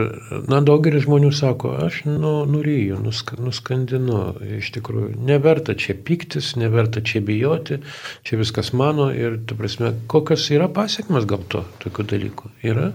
na, 0.51 0.62
daugelis 0.65 1.05
žmonių 1.07 1.31
sako, 1.36 1.74
aš 1.88 2.03
nu, 2.07 2.34
nuryju, 2.50 3.00
nusk, 3.03 3.34
nuskandinu, 3.41 4.22
iš 4.60 4.72
tikrųjų, 4.77 5.15
neverta 5.27 5.75
čia 5.77 5.98
piktis, 5.98 6.55
neverta 6.60 7.03
čia 7.03 7.24
bijoti, 7.25 7.81
čia 8.27 8.39
viskas 8.39 8.74
mano 8.77 9.10
ir, 9.13 9.39
tu 9.48 9.57
prasme, 9.60 9.93
kokios 10.12 10.48
yra 10.53 10.69
pasiekmes 10.72 11.27
gal 11.29 11.43
to, 11.51 11.65
tokių 11.84 12.07
dalykų, 12.13 12.53
yra 12.67 12.91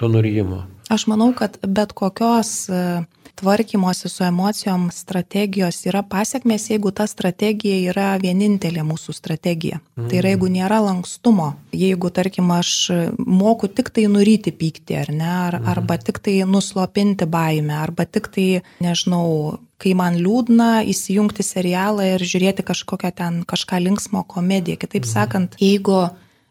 to 0.00 0.10
nuryjimo. 0.10 0.64
Aš 0.92 1.06
manau, 1.08 1.32
kad 1.36 1.56
bet 1.64 1.94
kokios 1.96 2.56
uh 2.72 3.04
tvarkymosi 3.34 4.08
su 4.08 4.24
emocijom 4.24 4.90
strategijos 4.92 5.86
yra 5.86 6.02
pasiekmes, 6.02 6.68
jeigu 6.70 6.90
ta 6.90 7.06
strategija 7.06 7.90
yra 7.90 8.06
vienintelė 8.22 8.84
mūsų 8.86 9.14
strategija. 9.16 9.80
Mm. 9.96 10.08
Tai 10.08 10.20
yra, 10.20 10.32
jeigu 10.34 10.50
nėra 10.52 10.80
lankstumo, 10.84 11.50
jeigu, 11.74 12.10
tarkim, 12.14 12.50
aš 12.54 12.70
moku 13.18 13.68
tik 13.68 13.90
tai 13.94 14.06
nuryti 14.10 14.54
pyktį, 14.54 14.98
ar 15.02 15.12
ne, 15.12 15.30
ar, 15.30 15.58
mm. 15.60 15.70
arba 15.74 15.98
tik 15.98 16.22
tai 16.24 16.38
nuslopinti 16.48 17.28
baimę, 17.30 17.76
arba 17.82 18.06
tik 18.06 18.30
tai, 18.34 18.48
nežinau, 18.84 19.58
kai 19.82 19.96
man 19.98 20.18
liūdna, 20.22 20.84
įsijungti 20.90 21.44
serialą 21.44 22.06
ir 22.14 22.24
žiūrėti 22.24 22.64
kažkokią 22.66 23.12
ten 23.18 23.42
kažką 23.48 23.82
linksmo 23.82 24.24
komediją. 24.30 24.78
Kitaip 24.80 25.04
mm. 25.04 25.10
sakant, 25.10 25.60
jeigu 25.60 26.04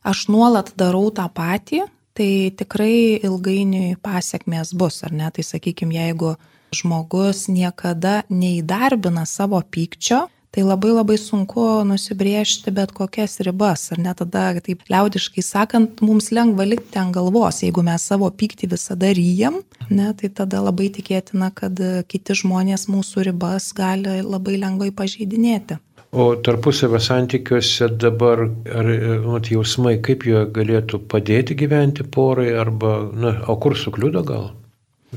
aš 0.03 0.27
nuolat 0.27 0.73
darau 0.79 1.07
tą 1.15 1.29
patį, 1.31 1.85
tai 2.13 2.53
tikrai 2.53 3.19
ilgainiui 3.25 3.95
pasiekmės 4.03 4.73
bus, 4.77 5.01
ar 5.05 5.13
ne? 5.15 5.29
Tai 5.33 5.45
sakykime, 5.47 5.95
jeigu 5.97 6.35
žmogus 6.75 7.47
niekada 7.47 8.21
neįdarbina 8.29 9.25
savo 9.29 9.61
pykčio, 9.61 10.27
tai 10.53 10.61
labai 10.61 10.91
labai 10.93 11.15
sunku 11.17 11.63
nusibriežti 11.89 12.71
bet 12.77 12.91
kokias 12.93 13.39
ribas. 13.45 13.87
Ar 13.91 14.01
net 14.05 14.19
tada, 14.21 14.43
taip 14.61 14.83
liaudiškai 14.93 15.41
sakant, 15.41 16.03
mums 16.05 16.29
lengva 16.29 16.67
likti 16.69 16.99
ant 17.01 17.15
galvos. 17.15 17.63
Jeigu 17.65 17.81
mes 17.85 18.05
savo 18.05 18.29
pyktį 18.29 18.69
visada 18.75 19.09
ryjam, 19.17 19.63
ne, 19.89 20.11
tai 20.19 20.29
tada 20.29 20.61
labai 20.61 20.91
tikėtina, 20.93 21.49
kad 21.57 21.81
kiti 22.05 22.37
žmonės 22.43 22.85
mūsų 22.91 23.25
ribas 23.31 23.71
gali 23.73 24.21
labai 24.21 24.59
lengvai 24.61 24.91
pažeidinėti. 24.93 25.79
O 26.13 26.35
tarpusavio 26.45 26.99
santykiuose 27.01 27.89
dabar, 27.97 28.45
ar 28.69 28.89
mat, 29.25 29.49
jausmai, 29.49 29.95
kaip 30.05 30.27
jie 30.29 30.45
galėtų 30.53 31.01
padėti 31.09 31.57
gyventi 31.57 32.05
porai, 32.05 32.51
arba, 32.53 32.99
na, 33.09 33.39
o 33.49 33.57
kur 33.57 33.73
sukliudo 33.73 34.21
gal? 34.21 34.51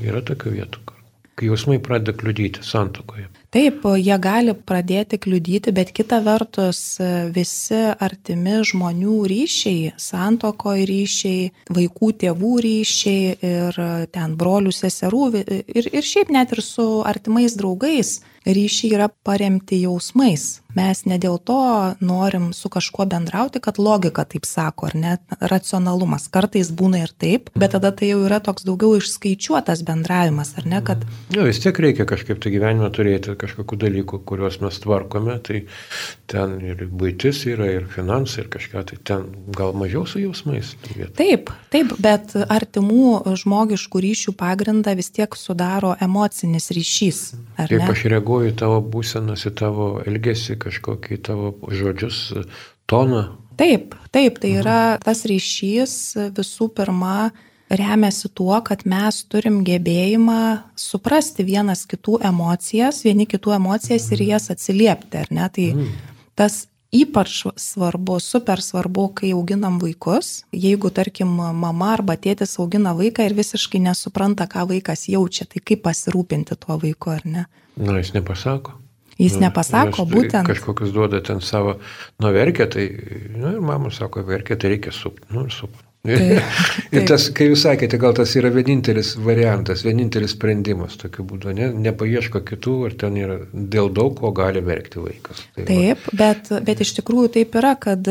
Yra 0.01 0.25
tokių 0.25 0.57
vietų 0.57 0.96
kai 1.37 1.51
jausmai 1.51 1.77
pradeda 1.83 2.15
kliudyti 2.17 2.63
santokoje. 2.65 3.27
Taip, 3.53 3.85
jie 3.95 4.15
gali 4.19 4.51
pradėti 4.67 5.19
kliudyti, 5.23 5.71
bet 5.71 5.93
kita 5.95 6.19
vertus 6.25 6.81
visi 7.33 7.79
artimi 8.03 8.57
žmonių 8.67 9.19
ryšiai, 9.31 9.93
santokoje 10.01 10.87
ryšiai, 10.89 11.45
vaikų 11.77 12.11
tėvų 12.23 12.53
ryšiai 12.65 13.37
ir 13.51 13.79
ten 14.13 14.35
brolių 14.39 14.73
seserų 14.75 15.23
ir, 15.45 15.87
ir 15.93 16.09
šiaip 16.11 16.33
net 16.33 16.57
ir 16.57 16.63
su 16.65 16.87
artimais 17.07 17.55
draugais 17.57 18.17
ryšiai 18.47 18.93
yra 18.97 19.07
paremti 19.07 19.81
jausmais. 19.85 20.57
Mes 20.77 21.03
ne 21.09 21.17
dėl 21.21 21.39
to 21.41 21.59
norim 22.03 22.51
su 22.53 22.69
kažkuo 22.69 23.07
bendrauti, 23.09 23.61
kad 23.63 23.79
logika 23.81 24.25
taip 24.29 24.45
sako, 24.45 24.91
ar 24.91 24.97
net 24.97 25.37
racionalumas. 25.41 26.27
Kartais 26.33 26.69
būna 26.69 27.01
ir 27.05 27.13
taip, 27.17 27.49
bet 27.57 27.73
tada 27.73 27.91
tai 27.95 28.11
jau 28.11 28.21
yra 28.27 28.39
toks 28.43 28.67
daugiau 28.67 28.99
išskaičiuotas 28.99 29.81
bendravimas, 29.87 30.53
ar 30.59 30.67
ne? 30.69 30.81
Kad... 30.85 31.05
Jo, 31.33 31.47
vis 31.47 31.61
tiek 31.63 31.79
reikia 31.81 32.05
kažkaip 32.09 32.41
tai 32.43 32.53
gyvenime 32.53 32.89
turėti 32.93 33.33
kažkokių 33.39 33.79
dalykų, 33.87 34.21
kuriuos 34.27 34.59
mes 34.63 34.77
tvarkome, 34.83 35.37
tai 35.47 35.63
ten 36.29 36.57
ir 36.61 36.83
būtis 36.91 37.43
yra, 37.49 37.69
ir 37.79 37.87
finansai, 37.91 38.43
ir 38.43 38.51
kažką, 38.53 38.83
tai 38.91 38.99
ten 39.07 39.25
gal 39.55 39.73
mažiau 39.77 40.05
su 40.09 40.21
jausmais. 40.21 40.75
Taip, 41.17 41.51
taip, 41.73 41.93
bet 42.03 42.35
artimų 42.37 43.35
žmogiškų 43.39 44.03
ryšių 44.07 44.35
pagrindą 44.37 44.93
vis 44.99 45.09
tiek 45.15 45.35
sudaro 45.39 45.95
emocinis 46.03 46.69
ryšys. 46.75 47.21
Kaip 47.57 47.87
aš 47.89 48.05
reaguoju 48.13 48.55
tavo 48.59 48.81
būsenas, 48.83 49.47
į 49.49 49.53
tavo 49.57 49.89
elgesį, 50.05 50.57
kažkokį 50.67 51.19
tavo 51.25 51.55
žodžius, 51.73 52.21
toną. 52.87 53.25
Taip, 53.57 53.95
taip, 54.13 54.37
tai 54.43 54.53
yra 54.59 54.79
tas 55.01 55.25
ryšys 55.25 55.95
visų 56.37 56.69
pirma 56.77 57.31
remiasi 57.69 58.29
tuo, 58.29 58.55
kad 58.63 58.85
mes 58.87 59.23
turim 59.27 59.59
gebėjimą 59.67 60.39
suprasti 60.79 61.43
vienas 61.47 61.83
kitų 61.89 62.21
emocijas, 62.29 63.01
vieni 63.03 63.27
kitų 63.27 63.57
emocijas 63.57 64.07
ir 64.15 64.23
jas 64.29 64.51
atsiliepti, 64.53 65.23
ar 65.23 65.33
ne? 65.33 65.49
Tai 65.51 65.67
tas 66.37 66.65
ypač 66.95 67.41
svarbu, 67.59 68.19
super 68.23 68.61
svarbu, 68.63 69.09
kai 69.19 69.33
auginam 69.35 69.81
vaikus. 69.81 70.45
Jeigu, 70.55 70.91
tarkim, 70.93 71.33
mama 71.35 71.91
arba 71.97 72.15
tėtis 72.15 72.55
augina 72.61 72.95
vaiką 72.95 73.27
ir 73.27 73.35
visiškai 73.37 73.81
nesupranta, 73.83 74.47
ką 74.47 74.67
vaikas 74.71 75.07
jaučia, 75.11 75.49
tai 75.49 75.63
kaip 75.63 75.83
pasirūpinti 75.87 76.55
tuo 76.55 76.79
vaiku, 76.79 77.11
ar 77.17 77.25
ne? 77.27 77.47
Na, 77.75 77.99
jis 77.99 78.13
nepasako. 78.15 78.77
Jis 79.17 79.37
nu, 79.37 79.47
nepasako, 79.47 80.05
tai 80.05 80.13
būtent. 80.13 80.47
Kažkokius 80.47 80.93
duoda 80.93 81.21
ten 81.25 81.41
savo, 81.41 81.79
nu, 82.21 82.31
verkia, 82.35 82.69
tai, 82.69 82.85
nu, 83.33 83.55
ir 83.55 83.63
mama 83.65 83.89
sako, 83.93 84.21
verkia, 84.27 84.59
tai 84.59 84.75
reikia 84.75 84.93
sup, 84.93 85.19
nu, 85.33 85.47
ir 85.47 85.53
sup. 85.55 85.73
Tai, 86.07 86.17
ir 86.95 87.05
tas, 87.09 87.25
kai 87.35 87.49
jūs 87.49 87.65
sakėte, 87.65 87.99
gal 88.01 88.13
tas 88.17 88.35
yra 88.39 88.51
vienintelis 88.53 89.15
variantas, 89.19 89.83
vienintelis 89.87 90.35
sprendimas 90.37 90.99
tokiu 91.01 91.25
būdu, 91.27 91.55
ne, 91.57 91.71
nepaieško 91.87 92.43
kitų, 92.47 92.75
ar 92.89 92.97
ten 93.01 93.17
yra 93.19 93.39
dėl 93.51 93.89
daug 93.93 94.13
ko 94.19 94.31
gali 94.37 94.61
verkti 94.63 95.01
vaikas. 95.03 95.47
Tai 95.55 95.65
taip, 95.67 96.05
va. 96.11 96.17
bet, 96.21 96.53
bet 96.69 96.85
iš 96.85 96.93
tikrųjų 97.01 97.33
taip 97.39 97.57
yra, 97.57 97.73
kad 97.81 98.05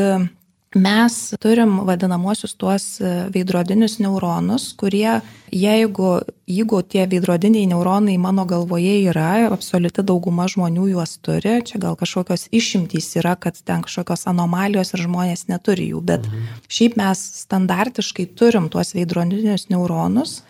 Mes 0.75 1.33
turim 1.39 1.77
vadinamosius 1.87 2.51
tuos 2.59 2.85
e, 2.99 3.11
veidrodinius 3.31 3.97
neuronus, 4.03 4.73
kurie, 4.75 5.21
jeigu, 5.55 6.09
jeigu 6.43 6.81
tie 6.83 7.05
veidrodiniai 7.07 7.69
neuronai 7.71 8.17
mano 8.19 8.43
galvoje 8.45 8.97
yra, 9.07 9.47
absoliuti 9.47 10.03
dauguma 10.03 10.49
žmonių 10.51 10.89
juos 10.91 11.15
turi, 11.23 11.61
čia 11.63 11.79
gal 11.79 11.95
kažkokios 11.95 12.49
išimtys 12.51 13.13
yra, 13.21 13.37
kad 13.39 13.55
ten 13.63 13.85
kažkokios 13.87 14.27
anomalijos 14.27 14.91
ir 14.91 15.05
žmonės 15.07 15.47
neturi 15.47 15.87
jų, 15.93 16.03
bet 16.03 16.27
mhm. 16.27 16.59
šiaip 16.67 16.99
mes 16.99 17.23
standartiškai 17.47 18.27
turim 18.35 18.67
tuos 18.67 18.91
veidrodinius 18.97 19.69
neuronus 19.71 20.41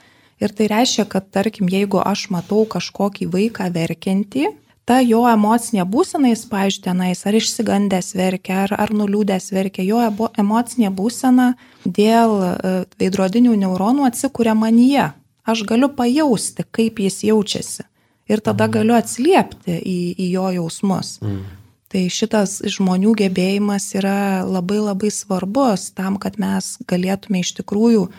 ir 0.41 0.49
tai 0.49 0.71
reiškia, 0.73 1.05
kad 1.13 1.29
tarkim, 1.29 1.69
jeigu 1.69 2.01
aš 2.01 2.31
matau 2.33 2.65
kažkokį 2.65 3.29
vaiką 3.37 3.69
verkiantį, 3.77 4.49
ta 4.87 5.01
jo 5.03 5.25
emocinė 5.27 5.83
būsena, 5.89 6.31
jis, 6.31 6.45
pavyzdžiui, 6.47 6.83
tenais 6.85 7.25
ar 7.27 7.35
išsigandęs 7.37 8.13
verkia, 8.15 8.63
ar, 8.65 8.75
ar 8.85 8.93
nuliūdęs 8.95 9.51
verkia, 9.51 9.83
jo 9.83 9.99
emocinė 10.39 10.91
būsena 10.95 11.51
dėl 11.83 12.35
e, 12.39 12.73
veidrodinių 13.01 13.57
neuronų 13.65 14.07
atsikūrė 14.07 14.55
manyje. 14.55 15.11
Aš 15.47 15.63
galiu 15.67 15.91
pajausti, 15.95 16.65
kaip 16.71 16.99
jis 17.03 17.21
jaučiasi. 17.27 17.87
Ir 18.27 18.43
tada 18.43 18.67
mhm. 18.67 18.73
galiu 18.79 18.95
atsiliepti 18.97 19.77
į, 19.79 19.99
į 20.19 20.31
jo 20.33 20.49
jausmus. 20.57 21.17
Mm. 21.23 21.45
Tai 21.87 22.01
šitas 22.11 22.57
žmonių 22.67 23.13
gebėjimas 23.15 23.85
yra 23.95 24.43
labai 24.43 24.81
labai 24.83 25.07
svarbus 25.15 25.85
tam, 25.95 26.17
kad 26.19 26.35
mes 26.35 26.73
galėtume 26.83 27.39
iš 27.39 27.53
tikrųjų 27.61 28.09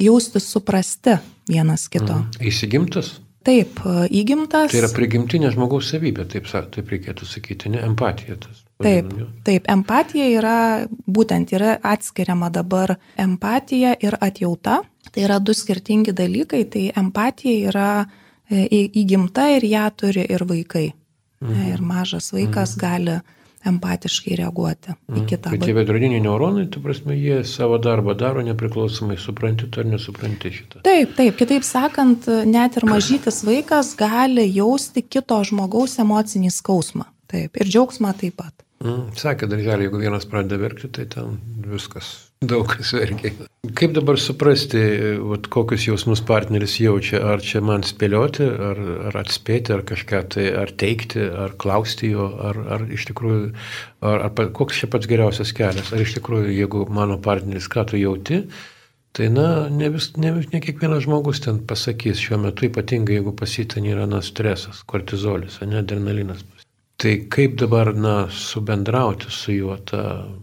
jaustis 0.00 0.48
suprasti 0.48 1.18
vienas 1.50 1.84
kito. 1.92 2.22
Mm. 2.22 2.46
Įsigimtas? 2.48 3.18
Taip, 3.48 3.80
įgimtas. 4.12 4.72
Tai 4.74 4.80
yra 4.82 4.90
prigimtinė 4.92 5.50
žmogaus 5.54 5.88
savybė, 5.94 6.26
taip, 6.28 6.48
taip 6.52 6.90
reikėtų 6.92 7.28
sakyti, 7.28 7.70
ne 7.72 7.80
empatija. 7.86 8.36
Tas, 8.42 8.60
taip, 8.84 9.08
taip, 9.46 9.70
empatija 9.72 10.26
yra 10.34 10.58
būtent 11.08 11.54
yra 11.56 11.78
atskiriama 11.80 12.50
dabar 12.52 12.98
empatija 13.16 13.94
ir 14.04 14.18
atjauta. 14.20 14.82
Tai 15.08 15.24
yra 15.24 15.38
du 15.40 15.54
skirtingi 15.56 16.12
dalykai, 16.12 16.66
tai 16.68 16.84
empatija 17.00 17.70
yra 17.70 17.88
e, 18.04 18.66
įgimta 19.00 19.48
ir 19.56 19.64
ją 19.64 19.86
turi 19.96 20.26
ir 20.28 20.44
vaikai. 20.44 20.90
Mhm. 21.40 21.66
Ir 21.72 21.84
mažas 21.86 22.32
vaikas 22.34 22.76
mhm. 22.76 22.80
gali 22.84 23.16
empatiškai 23.66 24.36
reaguoti 24.38 24.94
į 25.10 25.24
kitą. 25.28 25.52
Bet 25.54 25.64
tie 25.66 25.74
veidrodiniai 25.76 26.22
neuronai, 26.24 26.66
tu 26.72 26.82
prasme, 26.84 27.16
jie 27.18 27.40
savo 27.48 27.78
darbą 27.82 28.14
daro 28.18 28.44
nepriklausomai, 28.46 29.18
supranti 29.20 29.68
ar 29.78 29.88
nesupranti 29.90 30.52
šitą. 30.54 30.84
Taip, 30.86 31.16
taip, 31.18 31.36
kitaip 31.40 31.66
sakant, 31.66 32.28
net 32.48 32.78
ir 32.78 32.86
mažytis 32.88 33.42
vaikas 33.46 33.94
gali 33.98 34.46
jausti 34.52 35.02
kito 35.02 35.40
žmogaus 35.50 35.98
emocinį 36.02 36.52
skausmą. 36.54 37.08
Taip, 37.28 37.58
ir 37.60 37.68
džiaugsmą 37.68 38.14
taip 38.16 38.38
pat. 38.40 38.54
Mm, 38.84 39.10
sakė 39.18 39.48
darželį, 39.50 39.88
jeigu 39.88 40.00
vienas 40.00 40.26
pradeda 40.30 40.60
verkti, 40.62 40.88
tai 40.94 41.08
ten 41.10 41.34
viskas, 41.66 42.27
daug 42.40 42.68
kas 42.70 42.92
verkia. 42.94 43.32
Kaip 43.78 43.94
dabar 43.96 44.18
suprasti, 44.22 44.80
vat, 45.26 45.48
kokius 45.52 45.88
jausmus 45.88 46.22
partneris 46.26 46.78
jaučia? 46.80 47.20
Ar 47.32 47.42
čia 47.44 47.60
man 47.64 47.84
spėlioti, 47.86 48.46
ar, 48.70 48.80
ar 49.10 49.18
atspėti, 49.22 49.74
ar 49.74 49.84
kažką 49.88 50.22
tai, 50.34 50.48
ar 50.62 50.72
teikti, 50.78 51.26
ar 51.44 51.56
klausti 51.60 52.12
jo, 52.14 52.30
ar, 52.50 52.62
ar 52.78 52.86
iš 52.94 53.08
tikrųjų, 53.10 53.52
ar, 54.06 54.26
ar 54.30 54.50
koks 54.54 54.82
čia 54.82 54.90
pats 54.92 55.10
geriausias 55.10 55.52
kelias? 55.56 55.92
Ar 55.92 56.02
iš 56.04 56.16
tikrųjų, 56.20 56.54
jeigu 56.54 56.86
mano 56.94 57.18
partneris, 57.22 57.70
ką 57.70 57.88
tu 57.90 58.00
jauti, 58.00 58.44
Tai 59.18 59.26
na, 59.34 59.44
ne, 59.72 59.88
vis, 59.90 60.12
ne, 60.20 60.30
ne 60.52 60.58
kiekvienas 60.62 61.00
žmogus 61.06 61.40
ten 61.42 61.56
pasakys 61.66 62.20
šiuo 62.22 62.36
metu, 62.42 62.68
ypatingai 62.68 63.16
jeigu 63.16 63.32
pasitin 63.34 63.88
yra 63.88 64.04
na, 64.06 64.20
stresas, 64.22 64.84
kortizolis, 64.86 65.56
ne 65.66 65.80
adrenalinas. 65.80 66.44
Tai 66.98 67.12
kaip 67.30 67.52
dabar, 67.54 67.92
na, 67.94 68.26
subendrauti 68.34 69.30
su 69.30 69.52
juo, 69.54 69.76
ta, 69.86 70.00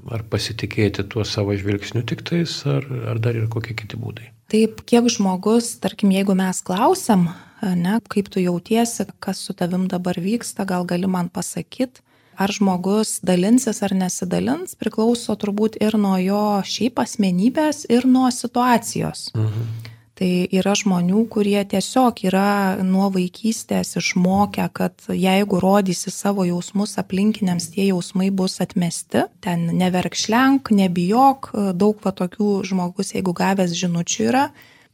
ar 0.07 0.21
pasitikėti 0.31 1.03
tuo 1.11 1.25
savo 1.27 1.51
žvilgsniu 1.51 2.05
tik 2.07 2.21
tais, 2.23 2.53
ar, 2.71 2.85
ar 3.11 3.19
dar 3.19 3.35
yra 3.35 3.49
kokie 3.51 3.75
kiti 3.75 3.99
būdai? 3.99 4.29
Taip, 4.53 4.79
kiek 4.87 5.09
žmogus, 5.11 5.73
tarkim, 5.83 6.13
jeigu 6.15 6.31
mes 6.39 6.61
klausim, 6.63 7.25
ne, 7.59 7.97
kaip 8.07 8.29
tu 8.31 8.39
jautiesi, 8.39 9.03
kas 9.19 9.41
su 9.43 9.55
tavim 9.57 9.89
dabar 9.91 10.15
vyksta, 10.15 10.63
gal 10.69 10.87
gali 10.87 11.09
man 11.11 11.27
pasakyti, 11.27 11.99
ar 12.39 12.55
žmogus 12.55 13.17
dalinsis 13.27 13.83
ar 13.83 13.91
nesidalins, 13.91 14.77
priklauso 14.79 15.35
turbūt 15.35 15.75
ir 15.83 15.99
nuo 15.99 16.15
jo 16.23 16.45
šiaip 16.63 17.03
asmenybės, 17.03 17.83
ir 17.91 18.07
nuo 18.07 18.31
situacijos. 18.31 19.27
Mhm. 19.35 19.91
Tai 20.15 20.29
yra 20.55 20.71
žmonių, 20.79 21.25
kurie 21.27 21.59
tiesiog 21.67 22.21
yra 22.29 22.79
nuo 22.87 23.09
vaikystės 23.11 23.97
išmokę, 23.99 24.69
kad 24.71 25.07
jeigu 25.11 25.59
rodysi 25.59 26.13
savo 26.13 26.45
jausmus 26.47 26.95
aplinkiniams, 27.01 27.67
tie 27.73 27.89
jausmai 27.89 28.29
bus 28.31 28.61
atmesti. 28.63 29.25
Ten 29.43 29.65
neverkšlenk, 29.75 30.71
nebijok, 30.71 31.51
daug 31.75 31.99
va 32.05 32.13
tokių 32.15 32.61
žmogus, 32.69 33.11
jeigu 33.17 33.35
gavęs 33.35 33.75
žinučių 33.75 34.29
yra. 34.29 34.45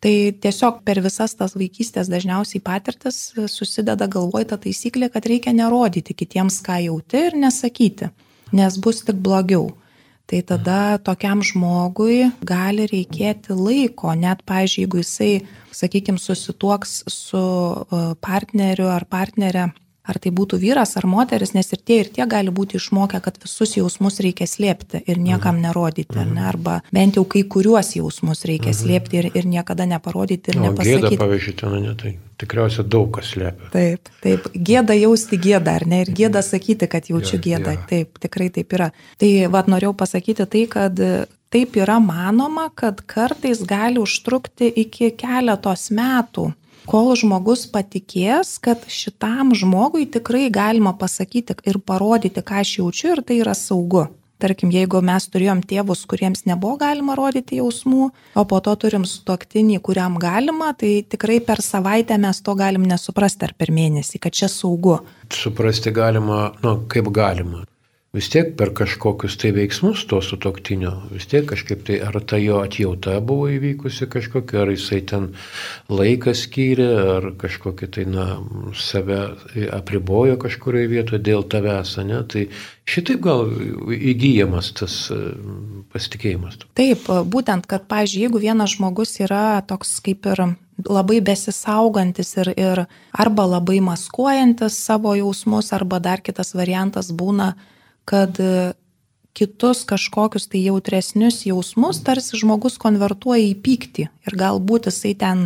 Tai 0.02 0.16
tiesiog 0.42 0.82
per 0.90 1.04
visas 1.06 1.38
tas 1.38 1.54
vaikystės 1.54 2.10
dažniausiai 2.10 2.64
patirtis 2.66 3.20
susideda 3.46 4.10
galvoj 4.10 4.48
ta 4.50 4.58
taisyklė, 4.58 5.12
kad 5.14 5.30
reikia 5.30 5.54
nerodyti 5.54 6.18
kitiems, 6.18 6.58
ką 6.66 6.80
jauti 6.88 7.28
ir 7.28 7.38
nesakyti, 7.38 8.10
nes 8.58 8.82
bus 8.82 9.06
tik 9.06 9.22
blogiau 9.22 9.70
tai 10.30 10.42
tada 10.48 10.98
tokiam 11.04 11.42
žmogui 11.44 12.32
gali 12.48 12.88
reikėti 12.90 13.56
laiko, 13.58 14.14
net, 14.16 14.46
pavyzdžiui, 14.48 14.86
jeigu 14.86 15.02
jisai, 15.02 15.32
sakykime, 15.76 16.22
susituoks 16.22 17.02
su 17.12 17.42
e, 17.42 18.02
partneriu 18.24 18.90
ar 18.92 19.08
partnerė 19.10 19.70
ar 20.02 20.18
tai 20.22 20.32
būtų 20.34 20.58
vyras 20.62 20.96
ar 20.98 21.06
moteris, 21.10 21.54
nes 21.54 21.68
ir 21.74 21.82
tie 21.86 22.00
ir 22.02 22.10
tie 22.14 22.26
gali 22.30 22.54
būti 22.54 22.80
išmokę, 22.80 23.22
kad 23.22 23.38
visus 23.42 23.76
jausmus 23.78 24.20
reikia 24.24 24.48
slėpti 24.50 25.04
ir 25.06 25.22
niekam 25.22 25.60
mhm. 25.60 25.68
nerodyti, 25.68 26.18
ar 26.18 26.30
ne? 26.30 26.46
arba 26.50 26.80
bent 26.94 27.20
jau 27.20 27.26
kai 27.30 27.44
kuriuos 27.44 27.94
jausmus 28.00 28.46
reikia 28.50 28.72
mhm. 28.72 28.80
slėpti 28.82 29.22
ir, 29.22 29.30
ir 29.38 29.50
niekada 29.50 29.86
neparodyti 29.90 30.54
ir 30.54 30.60
o, 30.60 30.66
nepasakyti. 30.68 31.06
Gėda, 31.06 31.22
pavyzdžiui, 31.22 31.56
ten, 31.62 31.78
ne, 31.86 31.96
tai 32.00 32.16
tikriausiai 32.42 32.88
daug 32.90 33.12
kas 33.18 33.34
slėpia. 33.36 33.70
Taip, 33.74 34.10
taip, 34.24 34.48
gėda 34.56 34.98
jausti 34.98 35.38
gėdą, 35.42 35.76
ar 35.82 35.86
ne, 35.90 36.02
ir 36.06 36.14
gėda 36.18 36.42
sakyti, 36.46 36.90
kad 36.90 37.12
jaučiu 37.12 37.38
ja, 37.38 37.44
gėdą, 37.50 37.76
ja. 37.78 37.86
taip, 37.92 38.18
tikrai 38.24 38.50
taip 38.54 38.74
yra. 38.78 38.90
Tai 39.22 39.30
vad 39.54 39.70
norėjau 39.70 39.94
pasakyti 40.00 40.50
tai, 40.50 40.66
kad 40.72 41.04
taip 41.52 41.78
yra 41.78 42.00
manoma, 42.02 42.70
kad 42.74 43.04
kartais 43.06 43.62
gali 43.68 44.02
užtrukti 44.02 44.72
iki 44.86 45.12
keletos 45.20 45.90
metų 45.94 46.50
kol 46.92 47.14
žmogus 47.16 47.68
patikės, 47.72 48.58
kad 48.60 48.84
šitam 48.92 49.56
žmogui 49.56 50.10
tikrai 50.12 50.50
galima 50.52 50.92
pasakyti 50.98 51.56
ir 51.68 51.80
parodyti, 51.80 52.44
ką 52.44 52.64
aš 52.66 52.80
jaučiu 52.82 53.14
ir 53.16 53.24
tai 53.24 53.40
yra 53.46 53.56
saugu. 53.56 54.10
Tarkim, 54.42 54.72
jeigu 54.74 55.04
mes 55.06 55.28
turėjom 55.30 55.62
tėvus, 55.70 56.02
kuriems 56.10 56.48
nebuvo 56.50 56.80
galima 56.82 57.14
rodyti 57.16 57.60
jausmų, 57.60 58.08
o 58.34 58.44
po 58.50 58.60
to 58.66 58.74
turim 58.84 59.06
suoktinį, 59.06 59.78
kuriam 59.86 60.18
galima, 60.20 60.72
tai 60.74 61.04
tikrai 61.06 61.38
per 61.46 61.62
savaitę 61.62 62.18
mes 62.18 62.42
to 62.42 62.58
galim 62.58 62.88
nesuprasti 62.90 63.46
ar 63.48 63.54
per 63.54 63.70
mėnesį, 63.72 64.24
kad 64.26 64.34
čia 64.34 64.50
saugu. 64.50 64.98
Suprasti 65.30 65.94
galima, 65.94 66.48
nu, 66.66 66.80
kaip 66.90 67.14
galima 67.14 67.62
vis 68.12 68.28
tiek 68.28 68.50
per 68.60 68.74
kažkokius 68.76 69.38
tai 69.40 69.54
veiksmus 69.56 70.02
to 70.12 70.18
sutoktinio, 70.20 70.92
vis 71.14 71.30
tiek 71.32 71.46
kažkaip 71.48 71.86
tai 71.88 72.02
ar 72.04 72.18
ta 72.28 72.36
jo 72.42 72.58
atjauta 72.60 73.14
buvo 73.24 73.48
įvykusi 73.48 74.10
kažkokia, 74.12 74.66
ar 74.66 74.74
jisai 74.74 75.00
ten 75.08 75.30
laiką 75.88 76.34
skyrė, 76.36 76.90
ar 77.14 77.30
kažkokį 77.40 77.90
tai, 77.96 78.06
na, 78.12 78.28
save 78.76 79.22
apribojo 79.72 80.36
kažkurioje 80.44 80.92
vietoje 80.92 81.24
dėl 81.24 81.48
tavęs, 81.48 81.96
ne? 82.04 82.20
Tai 82.28 82.46
šitaip 82.84 83.24
gal 83.24 83.48
įgyjamas 83.96 84.74
tas 84.76 85.00
e, 85.16 85.22
pasitikėjimas. 85.96 86.60
Taip, 86.76 87.08
būtent, 87.08 87.64
kad, 87.64 87.88
pažiūrėjau, 87.88 88.28
jeigu 88.28 88.44
vienas 88.44 88.76
žmogus 88.76 89.16
yra 89.24 89.62
toks 89.64 90.02
kaip 90.04 90.28
ir 90.36 90.50
labai 90.84 91.22
besisaugantis 91.24 92.36
ir, 92.44 92.56
ir 92.60 92.88
arba 93.16 93.48
labai 93.56 93.80
maskuojantis 93.86 94.84
savo 94.84 95.16
jausmus, 95.16 95.72
arba 95.72 96.04
dar 96.04 96.20
kitas 96.20 96.52
variantas 96.60 97.16
būna, 97.16 97.54
kad 98.12 98.40
e, 98.44 98.72
kitus 99.38 99.86
kažkokius 99.88 100.50
tai 100.52 100.66
jautresnius 100.66 101.46
jausmus 101.48 102.02
tarsi 102.04 102.40
žmogus 102.42 102.78
konvertuoja 102.82 103.44
į 103.48 103.56
pyktį 103.64 104.08
ir 104.28 104.40
galbūt 104.40 104.92
jisai 104.92 105.14
ten 105.20 105.46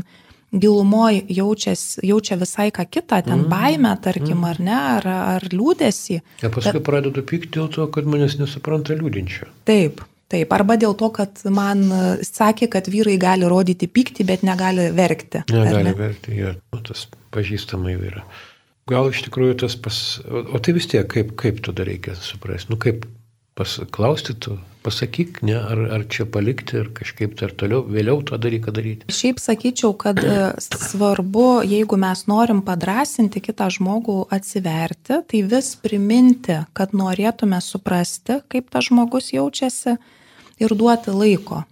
gilumoje 0.56 1.26
jaučia 1.36 2.38
visai 2.40 2.70
ką 2.72 2.86
kitą, 2.88 3.20
ten 3.26 3.42
mm. 3.42 3.48
baimę, 3.52 3.92
tarkim, 4.02 4.38
mm. 4.40 4.50
ar 4.50 4.60
ne, 4.64 4.76
ar, 4.96 5.08
ar 5.36 5.48
liūdėsi. 5.52 6.20
Ir 6.46 6.54
paskui 6.54 6.80
bet... 6.80 6.86
pradedu 6.88 7.24
pykti 7.28 7.52
dėl 7.58 7.68
to, 7.74 7.88
kad 7.92 8.08
manęs 8.08 8.38
nesupranta 8.40 8.96
liūdinčio. 8.96 9.50
Taip, 9.68 10.00
taip, 10.32 10.56
arba 10.56 10.78
dėl 10.80 10.96
to, 10.96 11.12
kad 11.18 11.44
man 11.52 11.84
sakė, 12.24 12.70
kad 12.72 12.88
vyrai 12.94 13.18
gali 13.20 13.50
rodyti 13.52 13.90
pyktį, 13.92 14.28
bet 14.32 14.48
negali 14.48 14.88
verkti. 14.96 15.44
Negali 15.52 15.90
ne? 15.90 15.96
verkti, 16.00 16.38
jo, 16.40 16.56
nu, 16.72 16.84
tas 16.88 17.08
pažįstamai 17.36 17.98
yra. 18.00 18.24
Gal 18.90 19.10
iš 19.10 19.24
tikrųjų 19.26 19.58
tas 19.64 19.74
pas... 19.82 20.00
O 20.30 20.62
tai 20.62 20.76
vis 20.78 20.86
tiek, 20.86 21.08
kaip, 21.10 21.34
kaip 21.42 21.62
tu 21.66 21.74
dar 21.74 21.88
reikia 21.90 22.14
suprasti? 22.20 22.70
Nu 22.70 22.78
kaip 22.78 23.08
pasiklausti 23.58 24.36
tu, 24.38 24.58
pasakyk, 24.86 25.40
ne, 25.48 25.56
ar, 25.58 25.80
ar 25.96 26.04
čia 26.12 26.28
palikti, 26.30 26.78
ar 26.84 26.90
kažkaip 26.94 27.34
tai 27.40 27.48
ar 27.48 27.54
toliau, 27.58 27.82
vėliau 27.90 28.20
tą 28.28 28.38
dalyką 28.42 28.74
daryti. 28.76 29.10
Šiaip 29.16 29.40
sakyčiau, 29.42 29.96
kad 29.98 30.20
e, 30.22 30.36
svarbu, 30.62 31.64
jeigu 31.66 31.98
mes 31.98 32.26
norim 32.30 32.62
padrasinti 32.68 33.42
kitą 33.42 33.72
žmogų 33.74 34.20
atsiverti, 34.36 35.22
tai 35.32 35.42
vis 35.56 35.72
priminti, 35.82 36.60
kad 36.78 36.94
norėtume 36.94 37.62
suprasti, 37.64 38.42
kaip 38.52 38.70
tas 38.76 38.92
žmogus 38.92 39.32
jaučiasi 39.34 39.96
ir 40.62 40.76
duoti 40.78 41.16
laiko. 41.16 41.64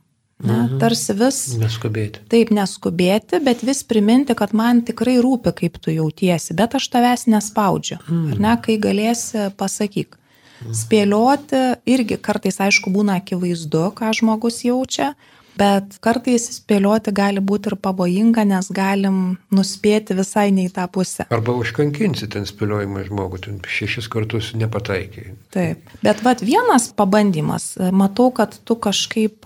Ne, 0.44 0.58
mhm. 0.66 0.80
Tarsi 0.82 1.16
vis. 1.16 1.38
Neskubėti. 1.60 2.24
Taip, 2.32 2.52
neskubėti, 2.52 3.40
bet 3.44 3.64
vis 3.64 3.84
priminti, 3.88 4.36
kad 4.36 4.52
man 4.56 4.82
tikrai 4.84 5.16
rūpi, 5.24 5.54
kaip 5.62 5.80
tu 5.80 5.94
jautiesi, 5.96 6.56
bet 6.58 6.76
aš 6.80 6.90
tavęs 6.92 7.28
nespaudžiu. 7.32 8.02
Mhm. 8.04 8.34
Ar 8.36 8.44
ne, 8.44 8.58
kai 8.66 8.78
galėsi, 8.84 9.48
pasakyk. 9.60 10.18
Mhm. 10.64 10.76
Spėlioti 10.80 11.64
irgi 11.96 12.20
kartais, 12.24 12.60
aišku, 12.64 12.92
būna 12.94 13.22
akivaizdu, 13.22 13.88
ką 13.96 14.12
žmogus 14.20 14.64
jaučia, 14.68 15.14
Bet 15.60 16.00
kartais 16.02 16.48
spėlioti 16.56 17.13
gali 17.13 17.42
būti 17.44 17.70
ir 17.70 17.76
pavojinga, 17.84 18.46
nes 18.50 18.70
galim 18.74 19.20
nuspėti 19.54 20.18
visai 20.18 20.48
ne 20.56 20.66
į 20.66 20.74
tą 20.74 20.88
pusę. 20.89 21.28
Arba 21.34 21.54
užkankinsi 21.62 22.30
ten 22.34 22.48
spėliojimą 22.50 23.06
žmogų, 23.10 23.42
ten 23.46 23.62
šešis 23.62 24.10
kartus 24.13 24.54
nepataikiai. 24.58 25.36
Taip. 25.54 25.94
Bet 26.02 26.26
vat 26.26 26.42
vienas 26.42 26.89
pabandymas, 26.98 27.74
matau, 27.94 28.32
kad 28.34 28.58
tu 28.66 28.80
kažkaip 28.82 29.46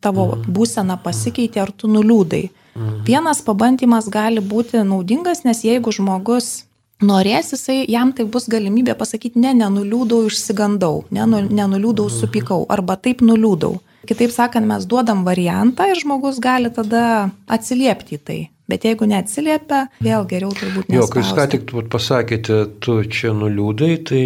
tavo 0.00 0.30
mm. 0.36 0.48
būsena 0.54 1.00
pasikeitė 1.02 1.64
ar 1.66 1.74
tu 1.74 1.90
nuliūdai. 1.90 2.46
Mm. 2.78 2.96
Vienas 3.08 3.42
pabandymas 3.42 4.06
gali 4.12 4.42
būti 4.44 4.84
naudingas, 4.86 5.42
nes 5.48 5.64
jeigu 5.66 5.90
žmogus 5.94 6.60
norės, 7.02 7.52
jisai, 7.54 7.82
jam 7.88 8.12
tai 8.14 8.26
bus 8.28 8.46
galimybė 8.50 8.94
pasakyti, 8.98 9.40
ne, 9.40 9.54
nenuliūdau, 9.56 10.26
išsigandau, 10.28 11.04
ne, 11.14 11.26
nenuliūdau, 11.26 12.06
mhm. 12.06 12.18
supykau, 12.20 12.66
arba 12.70 12.98
taip 13.00 13.24
nuliūdau. 13.24 13.78
Kitaip 14.08 14.32
sakant, 14.32 14.66
mes 14.68 14.86
duodam 14.88 15.26
variantą 15.26 15.90
ir 15.90 16.00
žmogus 16.00 16.40
gali 16.40 16.72
tada 16.72 17.30
atsiliepti 17.50 18.16
į 18.16 18.22
tai. 18.24 18.40
Bet 18.70 18.84
jeigu 18.86 19.08
neatsiliepia, 19.10 19.86
vėl 20.04 20.26
geriau 20.30 20.52
turbūt 20.54 20.90
ne. 20.90 21.00
Jo, 21.00 21.08
kai 21.10 21.24
jūs 21.24 21.32
ką 21.34 21.46
tik 21.50 21.72
pasakėte, 21.90 22.60
tu 22.84 23.00
čia 23.10 23.32
nuliūdai, 23.34 23.90
tai 24.06 24.22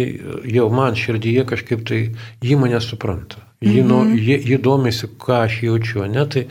jau 0.53 0.67
man 0.73 0.97
širdyje 0.99 1.47
kažkaip 1.49 1.81
tai 1.87 2.01
jį 2.45 2.59
mane 2.61 2.81
supranta. 2.83 3.41
Ji, 3.65 3.81
nu, 3.87 4.03
ji, 4.13 4.35
ji 4.45 4.57
domisi, 4.61 5.07
ką 5.17 5.39
aš 5.47 5.55
jaučiu, 5.65 6.03
ne? 6.11 6.25
Tai 6.29 6.43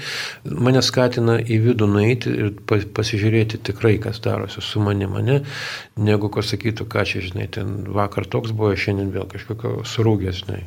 mane 0.67 0.83
skatina 0.83 1.37
į 1.39 1.61
vidų 1.69 1.87
nueiti 1.87 2.33
ir 2.33 2.53
pasižiūrėti 2.67 3.61
tikrai, 3.69 3.99
kas 4.03 4.19
darosi 4.25 4.65
su 4.65 4.83
manimi, 4.83 5.23
ne? 5.23 5.41
Negu 6.01 6.33
ko 6.33 6.43
sakytų, 6.43 6.89
ką 6.91 7.05
čia, 7.07 7.23
žinai, 7.29 7.47
ten 7.55 7.77
vakar 7.95 8.27
toks 8.27 8.57
buvo, 8.57 8.73
šiandien 8.75 9.13
vėl 9.15 9.29
kažkokio 9.31 9.85
surūgės, 9.87 10.43
žinai. 10.43 10.65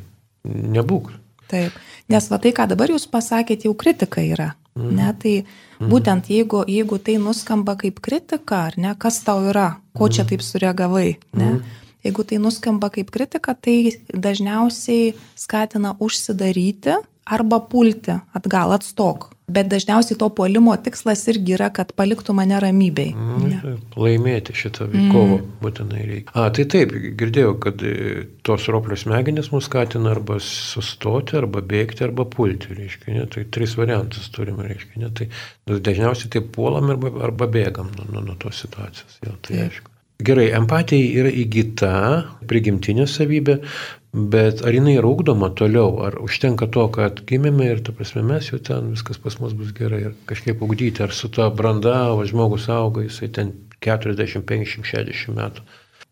Nebūk. 0.78 1.10
Taip, 1.48 1.76
nes 2.12 2.30
va 2.30 2.38
tai, 2.42 2.52
ką 2.56 2.68
dabar 2.70 2.92
jūs 2.92 3.08
pasakėte, 3.10 3.68
jau 3.68 3.74
kritika 3.78 4.24
yra. 4.24 4.52
Mm. 4.78 4.94
Ne, 4.94 5.10
tai 5.18 5.34
mm. 5.42 5.88
būtent 5.90 6.30
jeigu, 6.30 6.62
jeigu 6.70 7.00
tai 7.02 7.16
nuskamba 7.22 7.74
kaip 7.80 7.98
kritika, 8.04 8.66
ar 8.68 8.78
ne, 8.78 8.94
kas 9.00 9.20
tau 9.26 9.42
yra, 9.50 9.72
ko 9.96 10.06
mm. 10.06 10.14
čia 10.14 10.26
taip 10.28 10.44
sureagavai, 10.46 11.08
ne, 11.34 11.48
mm. 11.48 11.84
jeigu 12.06 12.26
tai 12.28 12.38
nuskamba 12.42 12.92
kaip 12.94 13.10
kritika, 13.14 13.56
tai 13.58 13.96
dažniausiai 14.12 15.14
skatina 15.38 15.96
užsidaryti 16.04 17.00
arba 17.28 17.60
pulti 17.70 18.14
atgal, 18.36 18.72
atstok. 18.76 19.32
Bet 19.48 19.70
dažniausiai 19.72 20.18
to 20.20 20.26
puolimo 20.36 20.74
tikslas 20.84 21.22
irgi 21.32 21.54
yra, 21.56 21.70
kad 21.72 21.94
paliktų 21.96 22.34
mane 22.36 22.58
ramybei. 22.60 23.14
Mm, 23.16 23.78
laimėti 23.96 24.52
šitą 24.52 24.90
kovą 24.92 25.38
mm. 25.38 25.46
būtinai 25.62 26.02
reikia. 26.04 26.34
A, 26.36 26.50
tai 26.52 26.66
taip, 26.68 26.92
girdėjau, 26.92 27.54
kad 27.64 27.80
e, 27.80 28.26
tos 28.44 28.68
roplio 28.68 28.98
smegenys 29.00 29.48
mus 29.54 29.64
skatina 29.70 30.12
arba 30.12 30.36
sustoti, 30.44 31.38
arba 31.40 31.64
bėgti, 31.64 32.04
arba 32.04 32.28
pulti, 32.28 32.76
reiškia, 32.76 33.14
ne? 33.16 33.24
tai 33.32 33.46
tris 33.56 33.78
variantus 33.80 34.28
turime, 34.36 34.68
reiškia, 34.68 35.00
ne? 35.06 35.12
tai 35.16 35.30
dažniausiai 35.72 36.34
taip 36.36 36.52
puolam 36.52 36.92
arba, 36.92 37.14
arba 37.30 37.48
bėgam 37.48 37.88
nuo, 37.96 38.10
nuo, 38.12 38.26
nuo 38.28 38.36
tos 38.44 38.60
situacijos, 38.66 39.22
jau 39.24 39.32
tai 39.40 39.54
taip. 39.54 39.62
aišku. 39.70 39.94
Gerai, 40.18 40.48
empatija 40.50 41.22
yra 41.22 41.30
įgyta, 41.30 41.94
prigimtinė 42.50 43.06
savybė, 43.06 43.60
Bet 44.12 44.62
ar 44.64 44.72
jinai 44.72 44.94
yra 44.96 45.08
ugdoma 45.10 45.50
toliau, 45.52 45.98
ar 46.00 46.14
užtenka 46.24 46.66
to, 46.72 46.86
kad 46.94 47.20
gimėme 47.28 47.66
ir, 47.68 47.82
ta 47.84 47.92
prasme, 47.92 48.22
mes 48.24 48.46
jau 48.48 48.56
ten 48.64 48.94
viskas 48.94 49.20
pas 49.20 49.36
mus 49.36 49.52
bus 49.52 49.74
gerai 49.76 50.00
ir 50.06 50.14
kažkaip 50.30 50.62
ugdyti, 50.64 51.02
ar 51.04 51.12
su 51.12 51.28
ta 51.28 51.50
branda, 51.52 52.14
o 52.16 52.24
žmogus 52.24 52.70
auga, 52.72 53.04
jisai 53.04 53.28
ten 53.28 53.52
40, 53.84 54.40
50, 54.48 54.88
60 54.88 55.36
metų, 55.36 55.66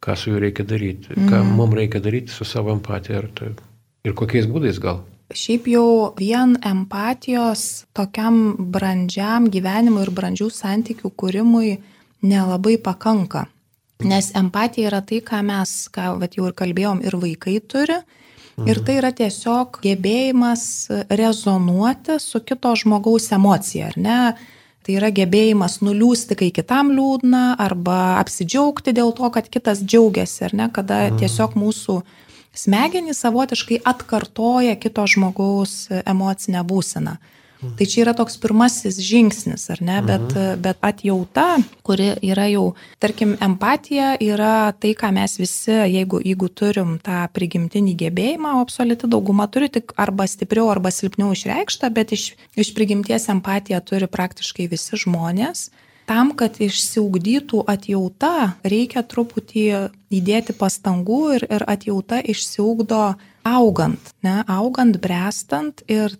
ką 0.04 0.16
su 0.20 0.34
juo 0.34 0.42
reikia 0.44 0.68
daryti, 0.68 1.08
mm. 1.16 1.30
ką 1.30 1.40
mhm. 1.40 1.56
mums 1.56 1.80
reikia 1.80 2.04
daryti 2.04 2.36
su 2.36 2.44
savo 2.44 2.74
empatija 2.76 3.24
ir, 3.24 3.30
tai, 3.32 3.50
ir 4.04 4.16
kokiais 4.20 4.44
būdais 4.52 4.78
gal. 4.82 5.00
Šiaip 5.32 5.72
jau 5.72 6.12
vien 6.20 6.54
empatijos 6.60 7.86
tokiam 7.96 8.68
brandžiam 8.76 9.48
gyvenimui 9.50 10.04
ir 10.04 10.12
brandžių 10.14 10.52
santykių 10.52 11.16
kūrimui 11.16 11.78
nelabai 12.28 12.76
pakanka. 12.76 13.48
Nes 14.04 14.28
empatija 14.37 14.90
yra 14.90 15.00
tai, 15.00 15.22
ką 15.24 15.40
mes, 15.46 15.70
ką 15.92 16.16
vat, 16.20 16.37
jau 16.37 16.50
ir 16.50 16.56
kalbėjom, 16.56 17.00
ir 17.06 17.16
vaikai 17.16 17.56
turi. 17.64 17.96
Mhm. 18.56 18.68
Ir 18.68 18.80
tai 18.85 18.98
yra 19.00 19.12
tiesiog 19.12 19.80
gebėjimas 19.85 20.62
rezonuoti 21.12 22.18
su 22.20 22.40
kito 22.40 22.72
žmogaus 22.76 23.30
emocija, 23.32 23.90
ar 23.92 23.96
ne? 23.96 24.20
Tai 24.87 24.94
yra 24.94 25.11
gebėjimas 25.11 25.80
nuliūsti, 25.82 26.37
kai 26.38 26.50
kitam 26.54 26.92
liūdna, 26.94 27.56
arba 27.59 28.16
apsidžiaugti 28.20 28.94
dėl 28.96 29.11
to, 29.16 29.28
kad 29.35 29.48
kitas 29.50 29.82
džiaugiasi, 29.82 30.44
ar 30.46 30.54
ne? 30.54 30.68
Kada 30.72 31.06
mhm. 31.09 31.20
tiesiog 31.24 31.56
mūsų 31.56 32.00
smegenys 32.56 33.20
savotiškai 33.24 33.82
atkartoja 33.85 34.76
kito 34.80 35.04
žmogaus 35.09 35.88
emocinę 36.04 36.64
būseną. 36.64 37.16
Tai 37.76 37.87
čia 37.87 38.02
yra 38.05 38.14
toks 38.16 38.38
pirmasis 38.42 38.98
žingsnis, 39.02 39.66
ar 39.74 39.81
ne, 39.85 39.98
bet, 40.07 40.26
mhm. 40.31 40.61
bet 40.64 40.79
atjauta, 40.87 41.46
kuri 41.87 42.12
yra 42.24 42.46
jau, 42.52 42.66
tarkim, 43.02 43.35
empatija 43.42 44.14
yra 44.22 44.72
tai, 44.79 44.94
ką 44.98 45.12
mes 45.16 45.37
visi, 45.40 45.74
jeigu, 45.74 46.20
jeigu 46.24 46.50
turim 46.52 46.96
tą 47.05 47.24
prigimtinį 47.37 47.96
gebėjimą, 48.05 48.57
o 48.57 48.64
absoliuti 48.64 49.11
dauguma 49.11 49.48
turi 49.52 49.70
tik 49.72 49.96
arba 50.00 50.29
stipriau, 50.31 50.70
arba 50.72 50.92
silpniau 50.94 51.35
išreikštą, 51.37 51.90
bet 51.96 52.14
iš, 52.16 52.31
iš 52.57 52.72
prigimties 52.76 53.29
empatiją 53.33 53.83
turi 53.85 54.09
praktiškai 54.11 54.70
visi 54.72 55.00
žmonės. 55.07 55.68
Tam, 56.07 56.31
kad 56.38 56.61
išsiugdytų 56.62 57.64
atjauta, 57.66 58.55
reikia 58.62 59.02
truputį 59.02 59.64
įdėti 60.14 60.55
pastangų 60.55 61.22
ir, 61.35 61.46
ir 61.50 61.64
atjauta 61.66 62.20
išsiugdo 62.22 63.16
augant, 63.46 64.12
ne, 64.26 64.40
augant, 64.50 64.98
brestant 65.02 65.82
ir 65.90 66.14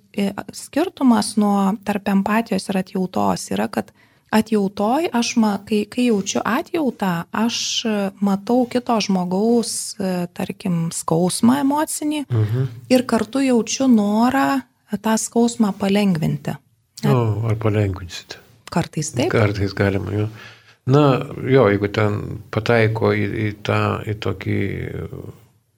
skirtumas 0.55 1.35
nuo 1.41 1.75
tarp 1.87 2.09
empatijos 2.12 2.69
ir 2.71 2.81
atjautos 2.83 3.49
yra, 3.55 3.69
kad 3.73 3.91
atjautoj 4.37 5.09
aš, 5.15 5.33
ma, 5.41 5.57
kai, 5.67 5.85
kai 5.91 6.09
jaučiu 6.09 6.43
atjautą, 6.45 7.12
aš 7.35 7.59
matau 8.25 8.67
kito 8.71 8.97
žmogaus, 9.03 9.97
tarkim, 10.37 10.89
skausmą 10.95 11.61
emocinį 11.62 12.25
mhm. 12.27 12.67
ir 12.93 13.07
kartu 13.09 13.45
jaučiu 13.47 13.89
norą 13.91 14.62
tą 15.03 15.17
skausmą 15.19 15.73
palengvinti. 15.79 16.57
O, 17.07 17.17
ar 17.51 17.57
palengvinsite? 17.61 18.43
Kartais 18.73 19.12
taip. 19.15 19.31
Kartais 19.35 19.75
galima, 19.77 20.12
jo. 20.15 20.29
Na, 20.91 21.03
jo, 21.43 21.67
jeigu 21.71 21.91
ten 21.91 22.19
pataiko 22.55 23.11
į, 23.15 23.27
į 23.47 23.49
tą, 23.67 23.81
į 24.07 24.15
tokį 24.23 24.59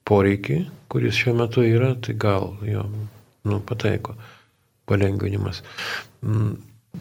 poreikį, 0.08 0.58
kuris 0.92 1.18
šiuo 1.18 1.36
metu 1.38 1.64
yra, 1.66 1.94
tai 2.04 2.16
gal 2.18 2.54
jo, 2.66 2.86
nu, 3.48 3.60
pataiko 3.68 4.14
palengvinimas. 4.88 5.62
Mm, 6.24 6.56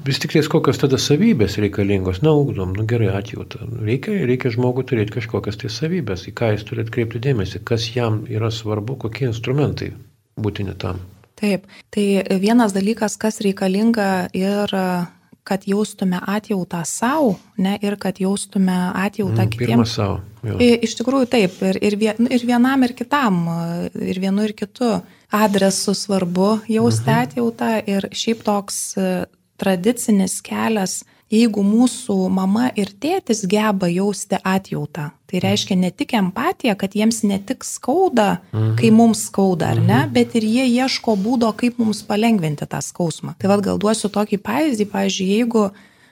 vis 0.05 0.19
tik 0.19 0.35
tais 0.35 0.49
kokios 0.51 0.79
tada 0.81 0.99
savybės 1.01 1.57
reikalingos, 1.61 2.21
na, 2.25 2.33
ugdom, 2.35 2.75
nu 2.77 2.85
gerai 2.89 3.09
atjautą. 3.17 3.63
Reikia, 3.87 4.19
reikia 4.29 4.51
žmogui 4.53 4.85
turėti 4.87 5.15
kažkokias 5.17 5.59
tai 5.61 5.71
savybės, 5.73 6.27
į 6.27 6.35
ką 6.37 6.53
jis 6.55 6.65
turi 6.67 6.83
atkreipti 6.85 7.23
dėmesį, 7.23 7.63
kas 7.67 7.87
jam 7.95 8.25
yra 8.31 8.51
svarbu, 8.53 8.99
kokie 9.05 9.29
instrumentai 9.31 9.93
būtini 10.37 10.75
tam. 10.79 10.99
Taip, 11.37 11.67
tai 11.93 12.23
vienas 12.41 12.73
dalykas, 12.73 13.15
kas 13.21 13.39
reikalinga 13.45 14.29
ir 14.33 14.73
kad 15.47 15.65
jaustume 15.67 16.19
atjautą 16.19 16.83
savo, 16.87 17.35
ne, 17.57 17.77
ir 17.81 17.95
kad 18.01 18.19
jaustume 18.21 18.75
atjautą 18.93 19.45
mm, 19.45 19.51
kitiems. 19.55 19.95
Savo, 19.97 20.19
Iš 20.47 20.93
tikrųjų 20.99 21.27
taip, 21.31 21.57
ir, 21.65 21.79
ir, 21.83 21.97
vien, 21.99 22.19
nu, 22.21 22.29
ir 22.31 22.43
vienam, 22.47 22.83
ir 22.87 22.93
kitam, 22.95 23.41
ir 23.95 24.19
vienu, 24.23 24.45
ir 24.47 24.53
kitu 24.55 24.97
adresu 25.33 25.95
svarbu 25.97 26.53
jausti 26.71 27.09
mhm. 27.09 27.23
atjautą 27.25 27.71
ir 27.89 28.07
šiaip 28.15 28.45
toks 28.47 28.79
e, 28.95 29.11
tradicinis 29.59 30.39
kelias 30.45 31.01
jeigu 31.33 31.63
mūsų 31.65 32.17
mama 32.31 32.69
ir 32.75 32.91
tėtis 33.01 33.43
geba 33.49 33.89
jausti 33.91 34.39
atjautą, 34.43 35.11
tai 35.27 35.41
reiškia 35.43 35.75
ne 35.75 35.91
tik 35.91 36.13
empatiją, 36.15 36.77
kad 36.79 36.95
jiems 36.95 37.21
ne 37.27 37.39
tik 37.43 37.65
skauda, 37.67 38.37
mhm. 38.53 38.77
kai 38.79 38.91
mums 38.95 39.25
skauda, 39.27 39.73
ar 39.75 39.81
ne, 39.81 39.99
mhm. 40.05 40.13
bet 40.15 40.37
ir 40.39 40.47
jie 40.47 40.65
ieško 40.69 41.17
būdo, 41.19 41.51
kaip 41.57 41.81
mums 41.81 42.03
palengventi 42.07 42.67
tą 42.69 42.81
skausmą. 42.83 43.35
Tai 43.39 43.51
vad 43.51 43.65
gal 43.65 43.81
duosiu 43.81 44.11
tokį 44.13 44.41
pavyzdį, 44.45 44.89
pavyzdžiui, 44.93 45.29
jeigu 45.35 45.67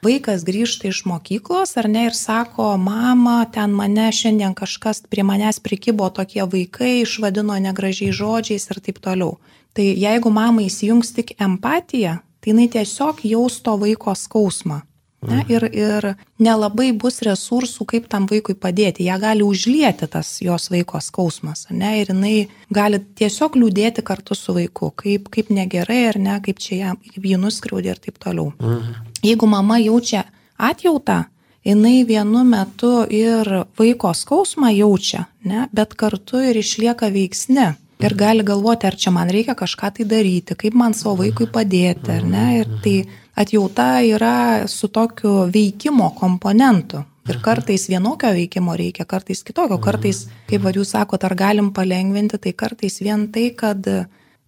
vaikas 0.05 0.43
grįžta 0.45 0.89
iš 0.91 1.03
mokyklos 1.09 1.75
ar 1.79 1.87
ne 1.89 2.05
ir 2.09 2.15
sako, 2.17 2.75
mama, 2.77 3.39
ten 3.51 3.73
mane 3.73 4.11
šiandien 4.13 4.53
kažkas 4.57 5.05
prie 5.09 5.23
manęs 5.25 5.61
prikibo 5.63 6.09
tokie 6.13 6.43
vaikai, 6.45 7.01
išvadino 7.01 7.57
negražiai 7.67 8.13
žodžiais 8.13 8.69
ir 8.69 8.81
taip 8.83 9.01
toliau. 9.01 9.37
Tai 9.75 9.83
jeigu 9.83 10.31
mama 10.31 10.63
įsijungs 10.63 11.11
tik 11.15 11.33
empatiją, 11.41 12.19
tai 12.39 12.53
jinai 12.53 12.67
tiesiog 12.71 13.23
jaus 13.27 13.57
to 13.65 13.73
vaiko 13.81 14.13
skausmą. 14.15 14.83
Ne, 15.29 15.41
ir, 15.51 15.65
ir 15.73 16.07
nelabai 16.41 16.91
bus 16.97 17.21
resursų, 17.25 17.87
kaip 17.89 18.09
tam 18.11 18.27
vaikui 18.29 18.55
padėti. 18.59 19.05
Ja 19.07 19.17
gali 19.21 19.45
užlieti 19.45 20.07
tas 20.11 20.35
jos 20.43 20.69
vaiko 20.73 21.01
skausmas. 21.03 21.67
Ne, 21.71 21.95
ir 22.01 22.11
jinai 22.13 22.47
gali 22.73 23.01
tiesiog 23.19 23.57
liūdėti 23.59 24.05
kartu 24.05 24.37
su 24.37 24.55
vaiku, 24.55 24.91
kaip, 24.95 25.29
kaip 25.33 25.51
negerai 25.53 26.01
ar 26.11 26.19
ne, 26.21 26.39
kaip 26.45 26.61
čia 26.61 26.81
ją, 26.81 26.97
kaip 27.13 27.29
jį 27.31 27.39
nuskriaudė 27.41 27.95
ir 27.95 28.03
taip 28.07 28.19
toliau. 28.21 28.51
Mhm. 28.59 29.13
Jeigu 29.25 29.47
mama 29.49 29.79
jaučia 29.81 30.25
atjautą, 30.57 31.23
jinai 31.65 32.03
vienu 32.05 32.43
metu 32.45 33.05
ir 33.09 33.49
vaiko 33.79 34.13
skausmą 34.13 34.69
jaučia, 34.75 35.25
ne, 35.43 35.65
bet 35.73 35.95
kartu 35.97 36.43
ir 36.45 36.61
išlieka 36.61 37.09
veiksni. 37.13 37.73
Ir 38.03 38.11
gali 38.19 38.43
galvoti, 38.43 38.89
ar 38.89 38.95
čia 38.99 39.11
man 39.15 39.29
reikia 39.31 39.55
kažką 39.55 39.93
tai 39.95 40.05
daryti, 40.05 40.57
kaip 40.59 40.75
man 40.75 40.93
savo 40.93 41.15
vaikui 41.21 41.47
padėti, 41.47 42.11
ar 42.11 42.25
ne. 42.27 42.47
Ir 42.59 42.73
tai 42.83 42.95
atjauta 43.35 43.99
yra 44.05 44.67
su 44.67 44.87
tokiu 44.87 45.45
veikimo 45.51 46.11
komponentu. 46.15 47.03
Ir 47.25 47.39
kartais 47.41 47.87
vienokio 47.89 48.29
veikimo 48.37 48.75
reikia, 48.77 49.05
kartais 49.09 49.41
kitokio. 49.43 49.79
Kartais, 49.81 50.27
kaip 50.45 50.61
var 50.61 50.77
jūs 50.77 50.91
sakot, 50.93 51.23
ar 51.25 51.33
galim 51.35 51.71
palengvinti, 51.73 52.37
tai 52.37 52.53
kartais 52.53 52.99
vien 53.01 53.25
tai, 53.33 53.49
kad 53.57 53.81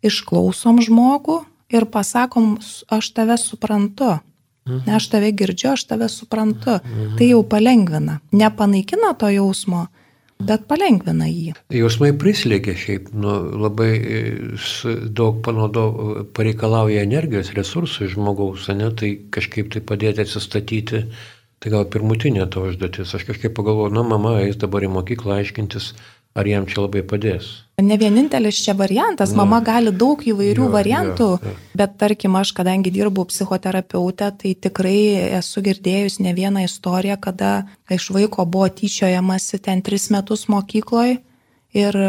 išklausom 0.06 0.84
žmogų 0.86 1.40
ir 1.74 1.88
pasakom, 1.90 2.56
aš 2.94 3.12
tave 3.18 3.38
suprantu. 3.42 4.20
Ne, 4.68 4.98
aš 4.98 5.08
tave 5.10 5.32
girdžiu, 5.32 5.72
aš 5.74 5.88
tave 5.90 6.10
suprantu. 6.12 6.78
Tai 7.18 7.28
jau 7.28 7.42
palengvina. 7.48 8.20
Nepanaikina 8.36 9.14
to 9.18 9.32
jausmo, 9.32 9.88
bet 10.44 10.68
palengvina 10.70 11.28
jį. 11.30 11.56
Jausmai 11.74 12.12
prislėgia 12.20 12.76
šiaip, 12.78 13.10
nu, 13.18 13.34
labai 13.64 13.90
e, 13.98 14.20
daug 15.10 15.42
panaudo, 15.46 15.88
pareikalauja 16.38 17.06
energijos, 17.08 17.54
resursų 17.58 18.12
žmogaus, 18.14 18.68
ne, 18.74 18.92
tai 18.98 19.16
kažkaip 19.34 19.74
tai 19.74 19.82
padėti 19.82 20.24
atsistatyti, 20.26 21.04
tai 21.58 21.74
gal 21.74 21.88
pirmutinė 21.90 22.46
to 22.54 22.68
užduotis. 22.70 23.16
Aš 23.18 23.26
kažkaip 23.32 23.56
pagalvoju, 23.58 23.96
nu, 23.98 24.06
mama 24.08 24.38
eis 24.44 24.60
dabar 24.62 24.86
į 24.86 24.94
mokyklą 24.94 25.42
aiškintis, 25.42 25.94
ar 26.36 26.48
jam 26.48 26.68
čia 26.70 26.84
labai 26.84 27.04
padės. 27.08 27.50
Ne 27.78 27.94
vienintelis 28.02 28.58
čia 28.66 28.74
variantas, 28.74 29.36
mama 29.38 29.60
gali 29.62 29.92
daug 29.94 30.24
įvairių 30.26 30.64
jo, 30.66 30.70
variantų, 30.74 31.28
jo, 31.38 31.52
jo. 31.52 31.76
bet 31.78 31.94
tarkim 32.02 32.34
aš, 32.40 32.52
kadangi 32.58 32.90
dirbu 32.94 33.28
psichoterapeutę, 33.30 34.32
tai 34.42 34.56
tikrai 34.58 34.98
esu 35.38 35.62
girdėjus 35.66 36.18
ne 36.26 36.34
vieną 36.34 36.66
istoriją, 36.66 37.20
kada 37.22 37.52
iš 37.94 38.10
vaiko 38.16 38.48
buvo 38.50 38.72
tyčiojamasi 38.80 39.62
ten 39.62 39.86
tris 39.86 40.10
metus 40.10 40.48
mokykloje 40.50 41.20
ir 41.78 42.00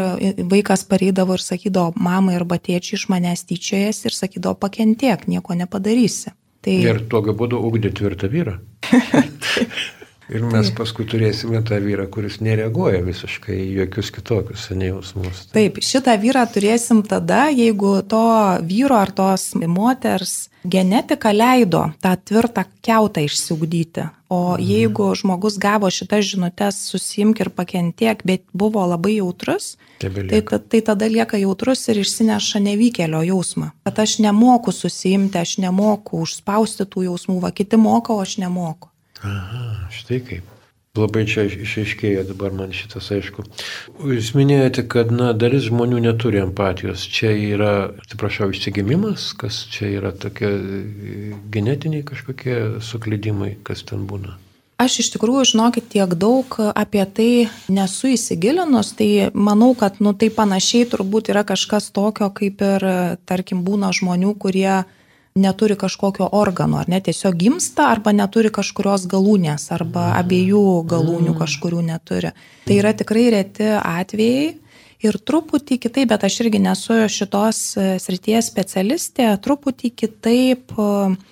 vaikas 0.49 0.87
pareidavo 0.89 1.37
ir 1.37 1.45
sakydavo, 1.45 1.93
mamai 2.01 2.39
arba 2.39 2.57
tėčiui 2.57 2.97
iš 2.97 3.05
manęs 3.13 3.45
tyčiojas 3.45 4.01
ir 4.09 4.17
sakydavo, 4.17 4.57
pakentiek, 4.57 5.27
nieko 5.29 5.53
nepadarysi. 5.53 6.33
Tai... 6.65 6.75
Ir 6.81 7.05
tokiu 7.11 7.37
būdu 7.37 7.61
ugdė 7.69 7.93
tvirtą 7.95 8.27
vyrą. 8.33 8.57
Ir 10.29 10.43
mes 10.45 10.67
Taip. 10.69 10.77
paskui 10.77 11.07
turėsime 11.09 11.63
tą 11.65 11.79
vyrą, 11.81 12.05
kuris 12.13 12.37
nereaguoja 12.45 13.01
visiškai 13.01 13.55
į 13.63 13.79
jokius 13.79 14.11
kitokius 14.13 14.67
jausmus. 14.69 15.47
Taip, 15.55 15.79
šitą 15.81 16.13
vyrą 16.21 16.43
turėsim 16.53 17.01
tada, 17.07 17.47
jeigu 17.49 17.97
to 18.05 18.21
vyro 18.69 18.99
ar 19.01 19.09
tos 19.09 19.51
moters 19.57 20.51
genetika 20.63 21.31
leido 21.33 21.87
tą 22.03 22.13
tvirtą 22.29 22.65
keutą 22.85 23.23
išsiugdyti. 23.25 24.09
O 24.29 24.53
mhm. 24.53 24.61
jeigu 24.61 25.07
žmogus 25.17 25.57
gavo 25.57 25.89
šitas 25.89 26.27
žinutės 26.29 26.77
susimk 26.91 27.41
ir 27.41 27.49
pakentiek, 27.49 28.21
bet 28.21 28.43
buvo 28.53 28.83
labai 28.85 29.15
jautrus, 29.15 29.71
tai, 29.97 30.43
tai, 30.45 30.83
tada 30.85 31.09
lieka 31.09 31.39
jautrus 31.41 31.87
ir 31.89 32.03
išsineša 32.03 32.61
nevykėlio 32.67 33.23
jausmą. 33.31 33.71
Kad 33.87 34.03
aš 34.05 34.19
nemoku 34.21 34.75
susimti, 34.75 35.41
aš 35.41 35.57
nemoku 35.65 36.21
užspausti 36.21 36.85
tų 36.85 37.07
jausmų, 37.07 37.39
va 37.41 37.49
kiti 37.49 37.81
moka, 37.81 38.13
o 38.13 38.21
aš 38.21 38.37
nemoku. 38.45 38.93
Aha, 39.25 39.89
štai 39.91 40.21
kaip. 40.23 40.55
Labai 40.97 41.21
čia 41.29 41.45
išaiškėjo 41.45 42.23
dabar 42.31 42.51
man 42.55 42.73
šitas 42.75 43.11
aišku. 43.13 43.45
Jūs 44.09 44.31
minėjote, 44.35 44.83
kad 44.89 45.13
na, 45.13 45.29
dalis 45.37 45.67
žmonių 45.69 46.01
neturi 46.07 46.41
empatijos. 46.41 47.05
Čia 47.05 47.29
yra, 47.37 47.73
atsiprašau, 48.01 48.49
išsigimimas, 48.51 49.29
kas 49.37 49.61
čia 49.69 49.93
yra 49.99 50.11
tokie 50.11 50.49
genetiniai 51.53 52.03
kažkokie 52.09 52.81
suklydimai, 52.83 53.53
kas 53.63 53.85
ten 53.85 54.09
būna. 54.09 54.35
Aš 54.79 55.01
iš 55.03 55.09
tikrųjų, 55.13 55.43
žinokit, 55.51 55.89
tiek 55.91 56.13
daug 56.15 56.55
apie 56.57 57.03
tai 57.03 57.31
nesu 57.67 58.13
įsigilinus, 58.15 58.93
tai 58.95 59.27
manau, 59.35 59.73
kad 59.77 59.99
nu, 59.99 60.13
tai 60.15 60.31
panašiai 60.31 60.87
turbūt 60.87 61.33
yra 61.33 61.43
kažkas 61.47 61.91
tokio, 61.91 62.31
kaip 62.31 62.63
ir, 62.63 62.85
tarkim, 63.27 63.61
būna 63.67 63.91
žmonių, 63.93 64.31
kurie 64.39 64.85
neturi 65.35 65.75
kažkokio 65.75 66.29
organo, 66.31 66.79
ar 66.79 66.89
ne, 66.89 66.99
tiesiog 67.01 67.35
gimsta 67.39 67.89
arba 67.91 68.13
neturi 68.15 68.51
kažkurios 68.53 69.07
galūnės, 69.09 69.69
arba 69.75 70.09
mhm. 70.09 70.17
abiejų 70.23 70.63
galūnių 70.89 71.33
mhm. 71.33 71.39
kažkurių 71.41 71.83
neturi. 71.91 72.33
Tai 72.65 72.81
yra 72.81 72.95
tikrai 72.97 73.29
reti 73.35 73.69
atvejai. 73.77 74.57
Ir 74.99 75.15
truputį 75.15 75.77
kitaip, 75.79 76.09
bet 76.11 76.25
aš 76.27 76.41
irgi 76.43 76.59
nesu 76.59 76.97
šitos 77.07 77.59
e, 77.79 77.83
srities 78.03 78.49
specialistė, 78.51 79.29
truputį 79.39 79.93
kitaip 79.95 80.73
e, 80.75 80.87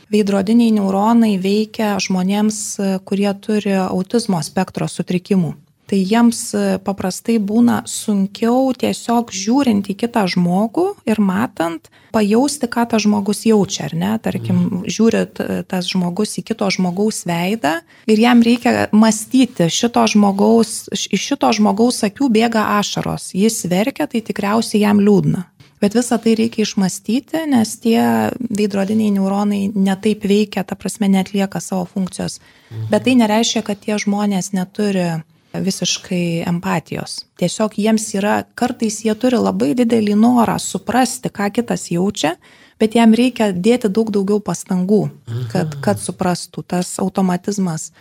veidrodiniai 0.08 0.72
neuronai 0.78 1.34
veikia 1.44 1.98
žmonėms, 2.00 2.62
e, 2.80 2.90
kurie 3.04 3.28
turi 3.44 3.76
autizmo 3.82 4.40
spektro 4.40 4.88
sutrikimų 4.88 5.52
tai 5.88 6.00
jiems 6.04 6.42
e, 6.54 6.64
paprastai 6.84 7.38
būna 7.40 7.82
sunkiau 7.88 8.74
tiesiog 8.78 9.32
žiūrint 9.34 9.90
į 9.92 9.96
kitą 10.04 10.26
žmogų 10.34 10.88
ir 11.08 11.22
matant, 11.24 11.90
pajausti, 12.16 12.70
ką 12.72 12.86
tas 12.92 13.04
žmogus 13.06 13.44
jaučia, 13.48 13.88
ar 13.88 13.96
ne? 13.98 14.14
Tarkim, 14.24 14.58
mhm. 14.58 14.86
žiūrit 14.92 15.42
tas 15.70 15.90
žmogus 15.90 16.38
į 16.40 16.46
kito 16.52 16.70
žmogaus 16.74 17.24
veidą 17.30 17.78
ir 18.10 18.24
jam 18.24 18.42
reikia 18.46 18.88
mąstyti, 18.96 19.70
šito 19.74 20.06
žmogaus, 20.14 20.88
iš 20.94 21.30
šito 21.34 21.52
žmogaus 21.60 22.04
akių 22.08 22.32
bėga 22.40 22.66
ašaros, 22.80 23.32
jis 23.38 23.64
verkia, 23.70 24.10
tai 24.10 24.24
tikriausiai 24.26 24.84
jam 24.86 25.04
liūdna. 25.04 25.48
Bet 25.82 25.94
visą 25.94 26.18
tai 26.18 26.34
reikia 26.34 26.64
išmastyti, 26.66 27.44
nes 27.52 27.76
tie 27.84 28.02
veidrodiniai 28.42 29.12
neuronai 29.14 29.68
netaip 29.76 30.26
veikia, 30.26 30.64
ta 30.66 30.74
prasme 30.76 31.10
netlieka 31.14 31.62
savo 31.62 31.86
funkcijos. 31.86 32.40
Mhm. 32.72 32.88
Bet 32.90 33.06
tai 33.06 33.14
nereiškia, 33.20 33.62
kad 33.62 33.84
tie 33.84 34.00
žmonės 34.02 34.54
neturi 34.58 35.22
visiškai 35.64 36.44
empatijos. 36.48 37.22
Tiesiog 37.40 37.78
jiems 37.80 38.08
yra, 38.18 38.42
kartais 38.58 39.02
jie 39.06 39.14
turi 39.20 39.40
labai 39.42 39.74
didelį 39.78 40.16
norą 40.20 40.58
suprasti, 40.62 41.32
ką 41.34 41.50
kitas 41.56 41.88
jaučia, 41.94 42.36
bet 42.82 42.98
jam 42.98 43.16
reikia 43.18 43.52
dėti 43.54 43.92
daug 43.94 44.12
daugiau 44.14 44.42
pastangų, 44.44 45.02
kad, 45.54 45.80
kad 45.84 46.02
suprastų. 46.02 46.66
Tas 46.68 46.96
automatizmas 47.04 47.92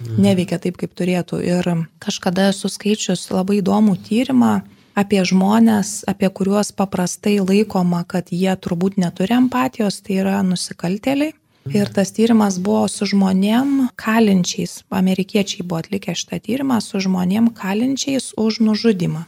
mhm. 0.00 0.22
neveikia 0.26 0.60
taip, 0.62 0.78
kaip 0.80 0.94
turėtų. 0.96 1.42
Ir 1.44 1.70
kažkada 2.02 2.50
esu 2.54 2.70
skaičius 2.72 3.28
labai 3.34 3.60
įdomų 3.62 3.98
tyrimą 4.08 4.56
apie 4.94 5.22
žmonės, 5.26 6.04
apie 6.10 6.30
kuriuos 6.30 6.70
paprastai 6.76 7.40
laikoma, 7.42 8.04
kad 8.06 8.30
jie 8.30 8.54
turbūt 8.54 8.98
neturi 9.02 9.36
empatijos, 9.36 10.00
tai 10.06 10.20
yra 10.22 10.42
nusikaltėliai. 10.46 11.34
Ir 11.72 11.88
tas 11.88 12.12
tyrimas 12.12 12.58
buvo 12.60 12.84
su 12.92 13.06
žmonėm 13.08 13.88
kalinčiais, 13.96 14.82
amerikiečiai 14.92 15.64
buvo 15.64 15.80
atlikę 15.80 16.12
šitą 16.12 16.40
tyrimą 16.44 16.80
su 16.84 17.00
žmonėm 17.00 17.48
kalinčiais 17.56 18.34
už 18.36 18.60
nužudimą. 18.66 19.24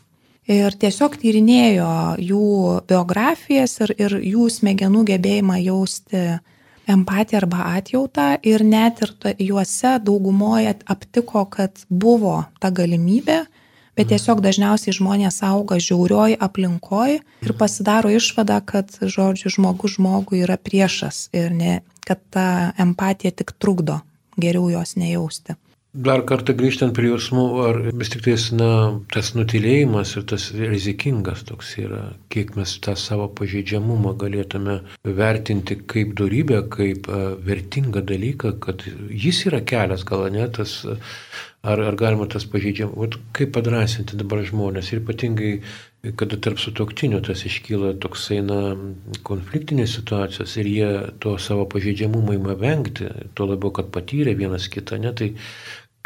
Ir 0.47 0.77
tiesiog 0.79 1.17
tyrinėjo 1.19 1.89
jų 2.23 2.49
biografijas 2.87 3.81
ir, 3.83 3.95
ir 3.99 4.19
jų 4.21 4.51
smegenų 4.53 5.03
gebėjimą 5.09 5.57
jausti 5.65 6.21
empatiją 6.87 7.41
arba 7.41 7.65
atjautą. 7.81 8.29
Ir 8.47 8.63
net 8.63 9.03
ir 9.03 9.15
juose 9.43 9.97
daugumoje 9.99 10.77
aptiko, 10.87 11.47
kad 11.51 11.83
buvo 11.91 12.45
ta 12.61 12.71
galimybė, 12.71 13.41
bet 13.97 14.13
tiesiog 14.13 14.45
dažniausiai 14.45 14.95
žmonės 14.95 15.41
auga 15.43 15.81
žiaurioj 15.83 16.37
aplinkoj 16.39 17.19
ir 17.19 17.57
pasidaro 17.59 18.13
išvadą, 18.13 18.61
kad, 18.69 18.93
žodžiu, 19.01 19.51
žmogus 19.57 19.97
žmogui 19.97 20.45
yra 20.45 20.61
priešas 20.61 21.27
ir 21.35 21.51
ne, 21.57 21.81
kad 22.07 22.23
ta 22.31 22.49
empatija 22.83 23.35
tik 23.35 23.57
trukdo 23.59 24.01
geriau 24.41 24.71
jos 24.71 24.97
nejausti. 25.01 25.57
Dar 25.97 26.21
kartą 26.29 26.53
grįžtant 26.53 26.93
prie 26.93 27.09
jausmų, 27.09 27.43
ar 27.65 27.79
vis 27.97 28.11
tik 28.13 28.21
tais, 28.27 28.43
na, 28.53 28.99
tas 29.15 29.31
nutilėjimas 29.33 30.11
ir 30.19 30.27
tas 30.29 30.51
rizikingas 30.53 31.47
toks 31.49 31.71
yra, 31.81 32.03
kiek 32.33 32.53
mes 32.59 32.75
tą 32.85 32.93
savo 33.01 33.31
pažeidžiamumą 33.39 34.13
galėtume 34.21 34.75
vertinti 35.21 35.79
kaip 35.89 36.13
darybę, 36.21 36.61
kaip 36.75 37.09
uh, 37.09 37.31
vertingą 37.49 38.05
dalyką, 38.13 38.53
kad 38.67 38.85
jis 39.25 39.41
yra 39.49 39.63
kelias, 39.65 40.05
gal 40.05 40.29
ne 40.37 40.45
tas, 40.59 40.83
ar, 41.63 41.81
ar 41.81 41.97
galima 41.99 42.29
tas 42.31 42.47
pažeidžiamumas, 42.51 43.19
kaip 43.37 43.53
padrasinti 43.57 44.19
dabar 44.19 44.45
žmonės? 44.47 44.93
Ir 44.93 45.03
ypatingai 45.05 45.53
kada 46.15 46.39
tarp 46.39 46.61
sutoktinių 46.63 47.23
tas 47.27 47.43
iškyla 47.49 47.95
toksai 48.03 48.39
na, 48.45 48.61
konfliktinės 49.27 49.97
situacijos 49.97 50.55
ir 50.61 50.71
jie 50.71 50.91
to 51.23 51.35
savo 51.43 51.67
pažeidžiamumo 51.73 52.37
ima 52.37 52.55
vengti, 52.59 53.09
tuo 53.35 53.49
labiau, 53.51 53.73
kad 53.75 53.91
patyrė 53.95 54.37
vienas 54.39 54.69
kitą, 54.73 55.01
ne, 55.03 55.13
tai 55.17 55.33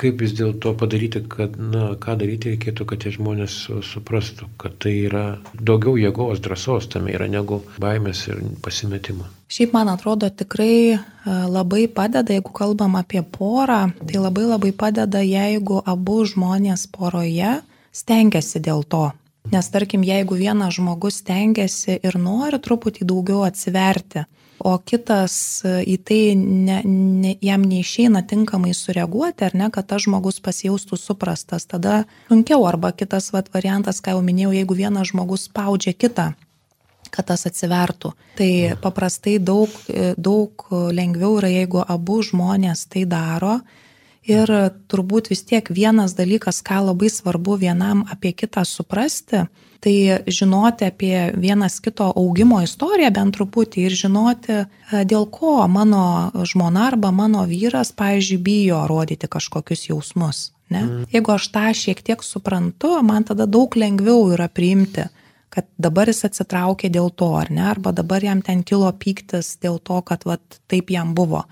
kaip 0.00 0.22
vis 0.22 0.32
dėlto 0.36 0.72
padaryti, 0.80 1.22
kad, 1.28 1.56
na, 1.60 1.90
ką 2.00 2.16
daryti 2.20 2.54
reikėtų, 2.54 2.86
kad 2.88 3.02
tie 3.04 3.12
žmonės 3.14 3.56
suprastų, 3.86 4.48
kad 4.60 4.78
tai 4.82 4.94
yra 5.08 5.24
daugiau 5.54 5.98
jėgos, 6.00 6.40
drąsos 6.44 6.88
tame 6.92 7.12
yra 7.14 7.28
negu 7.30 7.60
baimės 7.82 8.24
ir 8.30 8.40
pasimetimo. 8.64 9.28
Šiaip 9.50 9.74
man 9.74 9.90
atrodo 9.92 10.30
tikrai 10.30 10.74
e, 10.94 10.98
labai 11.26 11.86
padeda, 11.92 12.36
jeigu 12.36 12.52
kalbam 12.54 12.96
apie 13.00 13.22
porą, 13.22 13.82
tai 14.00 14.20
labai 14.22 14.46
labai 14.48 14.72
padeda, 14.72 15.24
jeigu 15.26 15.82
abu 15.84 16.20
žmonės 16.32 16.86
poroje 16.94 17.58
stengiasi 17.92 18.62
dėl 18.62 18.86
to. 18.86 19.08
Nes 19.50 19.66
tarkim, 19.72 20.04
jeigu 20.06 20.36
vienas 20.38 20.76
žmogus 20.76 21.22
tengiasi 21.26 21.96
ir 22.04 22.18
nori 22.20 22.60
truputį 22.62 23.06
daugiau 23.08 23.42
atsiverti, 23.46 24.26
o 24.60 24.74
kitas 24.78 25.34
e, 25.64 25.80
į 25.88 25.96
tai 26.06 26.20
ne, 26.36 26.80
ne, 26.84 27.34
jam 27.44 27.64
neišeina 27.66 28.22
tinkamai 28.28 28.74
sureaguoti, 28.76 29.46
ar 29.48 29.56
ne, 29.56 29.70
kad 29.72 29.88
tas 29.90 30.04
žmogus 30.06 30.40
pasijaustų 30.44 30.98
suprastas, 31.00 31.66
tada 31.70 32.04
sunkiau. 32.28 32.66
Arba 32.68 32.92
kitas 32.96 33.30
vat, 33.34 33.50
variantas, 33.54 34.02
ką 34.04 34.16
jau 34.16 34.22
minėjau, 34.24 34.54
jeigu 34.58 34.78
vienas 34.78 35.12
žmogus 35.12 35.48
spaudžia 35.50 35.96
kitą 35.96 36.32
kad 37.10 37.26
tas 37.26 37.42
atsivertų. 37.48 38.12
Tai 38.38 38.50
paprastai 38.82 39.40
daug, 39.42 39.72
e, 39.90 40.12
daug 40.14 40.68
lengviau 40.70 41.40
yra, 41.40 41.50
jeigu 41.50 41.82
abu 41.82 42.20
žmonės 42.22 42.84
tai 42.92 43.02
daro 43.10 43.58
Ir 44.28 44.50
turbūt 44.92 45.30
vis 45.32 45.40
tiek 45.48 45.64
vienas 45.72 46.12
dalykas, 46.12 46.60
ką 46.60 46.82
labai 46.90 47.08
svarbu 47.08 47.56
vienam 47.62 48.02
apie 48.12 48.34
kitą 48.36 48.66
suprasti, 48.68 49.46
tai 49.80 49.94
žinoti 50.28 50.84
apie 50.84 51.30
vienas 51.40 51.78
kito 51.80 52.10
augimo 52.12 52.58
istoriją 52.60 53.08
bent 53.16 53.38
truputį 53.38 53.86
ir 53.88 53.96
žinoti, 53.96 54.58
e, 54.60 55.04
dėl 55.08 55.24
ko 55.32 55.64
mano 55.72 56.28
žmona 56.44 56.90
arba 56.90 57.08
mano 57.16 57.46
vyras, 57.48 57.94
pavyzdžiui, 57.96 58.42
bijo 58.44 58.82
rodyti 58.92 59.24
kažkokius 59.24 59.86
jausmus. 59.88 60.50
Ne? 60.68 60.84
Mm. 60.84 61.08
Jeigu 61.14 61.32
aš 61.32 61.48
tą 61.56 61.64
šiek 61.72 62.04
tiek 62.04 62.20
suprantu, 62.22 62.98
man 63.02 63.24
tada 63.24 63.48
daug 63.48 63.72
lengviau 63.76 64.28
yra 64.34 64.50
priimti 64.52 65.08
kad 65.50 65.66
dabar 65.82 66.06
jis 66.06 66.22
atsitraukė 66.28 66.92
dėl 66.94 67.08
to, 67.10 67.32
ar 67.34 67.48
ne, 67.50 67.64
arba 67.72 67.90
dabar 67.90 68.22
jam 68.22 68.38
ten 68.38 68.62
kilo 68.62 68.86
pyktis 68.94 69.56
dėl 69.58 69.80
to, 69.82 69.98
kad 70.06 70.22
vat, 70.22 70.60
taip 70.70 70.92
jam 70.94 71.10
buvo 71.18 71.42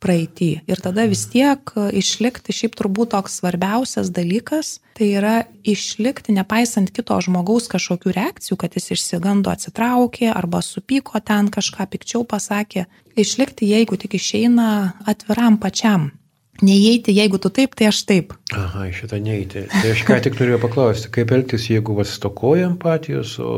praeitį. 0.00 0.50
Ir 0.70 0.80
tada 0.82 1.06
vis 1.10 1.26
tiek 1.30 1.72
išlikti, 1.76 2.54
šiaip 2.56 2.76
turbūt 2.78 3.12
toks 3.14 3.40
svarbiausias 3.40 4.12
dalykas, 4.14 4.78
tai 4.98 5.12
yra 5.20 5.34
išlikti 5.64 6.34
nepaisant 6.36 6.92
kito 6.94 7.18
žmogaus 7.24 7.68
kažkokių 7.72 8.14
reakcijų, 8.16 8.58
kad 8.60 8.76
jis 8.78 8.92
išsigando 8.96 9.52
atsitraukė 9.52 10.30
arba 10.32 10.62
supyko 10.64 11.20
ten 11.24 11.52
kažką 11.52 11.88
pikčiau 11.92 12.24
pasakė, 12.28 12.86
išlikti, 13.20 13.68
jeigu 13.70 14.00
tik 14.00 14.16
išeina 14.20 14.70
atviram 15.08 15.60
pačiam 15.60 16.10
Neįeiti, 16.60 17.14
jeigu 17.16 17.38
tu 17.40 17.48
taip, 17.48 17.72
tai 17.78 17.88
aš 17.88 18.02
taip. 18.08 18.34
Aha, 18.52 18.84
šitą 18.92 19.16
neįeiti. 19.22 19.62
Tai 19.70 19.92
aš 19.94 20.02
ką 20.04 20.16
tik 20.24 20.34
norėjau 20.36 20.58
paklausti, 20.64 21.08
kaip 21.14 21.30
elgtis, 21.32 21.68
jeigu 21.70 21.94
vas 21.96 22.10
stokoja 22.18 22.66
empatijos 22.68 23.36
o, 23.40 23.52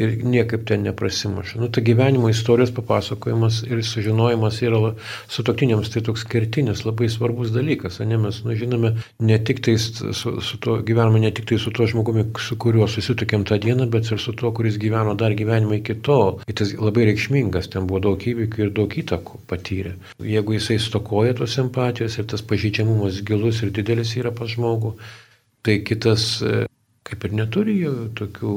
ir 0.00 0.16
niekaip 0.24 0.64
ten 0.66 0.82
neprasimuša. 0.86 1.60
Nu, 1.60 1.68
ta 1.70 1.82
gyvenimo 1.84 2.30
istorijos 2.32 2.72
papasakojimas 2.74 3.60
ir 3.68 3.82
sužinojimas 3.86 4.58
yra 4.66 4.94
su 5.30 5.44
toktiniams 5.46 5.92
tai 5.92 6.02
toks 6.06 6.24
kertinis, 6.30 6.82
labai 6.88 7.10
svarbus 7.12 7.52
dalykas. 7.54 8.00
Ne, 8.02 8.18
mes 8.18 8.40
nu, 8.46 8.56
žinome 8.58 8.94
ne 9.20 9.38
tik 9.44 9.62
tai 9.66 9.76
su, 9.78 10.10
su 10.40 10.60
to 10.64 10.80
gyvenime, 10.86 11.22
ne 11.26 11.30
tik 11.36 11.46
tai 11.52 11.60
su 11.62 11.70
tuo 11.76 11.86
žmogumi, 11.90 12.26
su 12.40 12.58
kuriuo 12.58 12.88
susitikėm 12.90 13.46
tą 13.46 13.60
dieną, 13.62 13.86
bet 13.92 14.10
ir 14.10 14.18
su 14.18 14.34
tuo, 14.34 14.50
kuris 14.56 14.80
gyveno 14.80 15.14
dar 15.20 15.36
gyvenimą 15.38 15.78
iki 15.78 16.00
to. 16.06 16.20
Ir 16.50 16.58
tas 16.58 16.74
labai 16.74 17.06
reikšmingas, 17.12 17.70
ten 17.70 17.86
buvo 17.86 18.02
daug 18.08 18.26
įvykių 18.32 18.66
ir 18.66 18.74
daug 18.80 18.98
įtakų 19.04 19.44
patyrė. 19.50 19.94
Jeigu 20.24 20.58
jisai 20.58 20.80
stokoja 20.82 21.36
tos 21.38 21.60
empatijos 21.62 22.18
ir 22.18 22.26
tas 22.32 22.39
tas 22.40 22.48
pažydžiamumas 22.48 23.20
gilus 23.26 23.60
ir 23.62 23.72
didelis 23.76 24.16
yra 24.16 24.32
pas 24.32 24.48
žmogų, 24.48 24.94
tai 25.62 25.80
kitas 25.84 26.40
e, 26.42 26.64
kaip 27.04 27.26
ir 27.26 27.36
neturi 27.36 27.76
jau 27.82 28.08
tokių, 28.16 28.54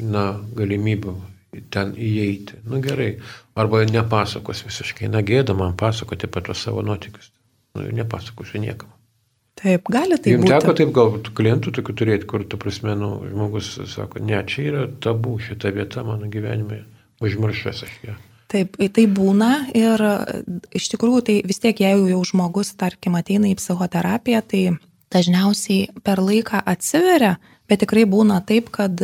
na, 0.00 0.38
galimybių 0.56 1.16
ten 1.74 1.94
įeiti. 1.98 2.60
Nu 2.70 2.78
gerai, 2.82 3.16
arba 3.58 3.82
nepasakos 3.88 4.62
visiškai, 4.68 5.10
na 5.10 5.24
gėda 5.26 5.56
man 5.58 5.74
pasakoti 5.76 6.28
apie 6.28 6.44
tos 6.46 6.62
savo 6.62 6.84
nuotikius. 6.86 7.32
Nu, 7.74 7.88
nepasakosiu 7.94 8.62
niekam. 8.62 8.90
Taip, 9.60 9.90
gali 9.92 10.16
tai 10.16 10.36
Jums 10.36 10.46
būti. 10.46 10.54
teko 10.54 10.74
taip 10.78 10.92
galbūt 10.96 11.32
klientų 11.36 11.74
tokių 11.76 11.94
turėti, 11.98 12.26
kur, 12.30 12.46
tu 12.48 12.56
prasme, 12.60 12.94
nu, 12.96 13.10
žmogus 13.28 13.74
sako, 13.92 14.22
ne, 14.24 14.38
čia 14.48 14.62
yra 14.70 14.86
tabu 15.02 15.36
šita 15.42 15.74
vieta 15.74 16.06
mano 16.06 16.30
gyvenime, 16.32 16.84
užmiršęs 17.20 17.82
aš 17.84 17.98
ją. 18.06 18.16
Taip, 18.50 18.74
tai 18.96 19.04
būna 19.06 19.50
ir 19.78 20.02
iš 20.74 20.88
tikrųjų 20.90 21.20
tai 21.26 21.36
vis 21.46 21.62
tiek, 21.62 21.78
jeigu 21.78 22.08
jau 22.10 22.22
žmogus, 22.26 22.72
tarkim, 22.74 23.14
ateina 23.14 23.46
į 23.46 23.54
psichoterapiją, 23.60 24.40
tai 24.42 24.62
dažniausiai 25.14 26.02
per 26.02 26.18
laiką 26.18 26.58
atsiveria, 26.72 27.36
bet 27.70 27.84
tikrai 27.84 28.08
būna 28.10 28.40
taip, 28.46 28.72
kad 28.74 28.98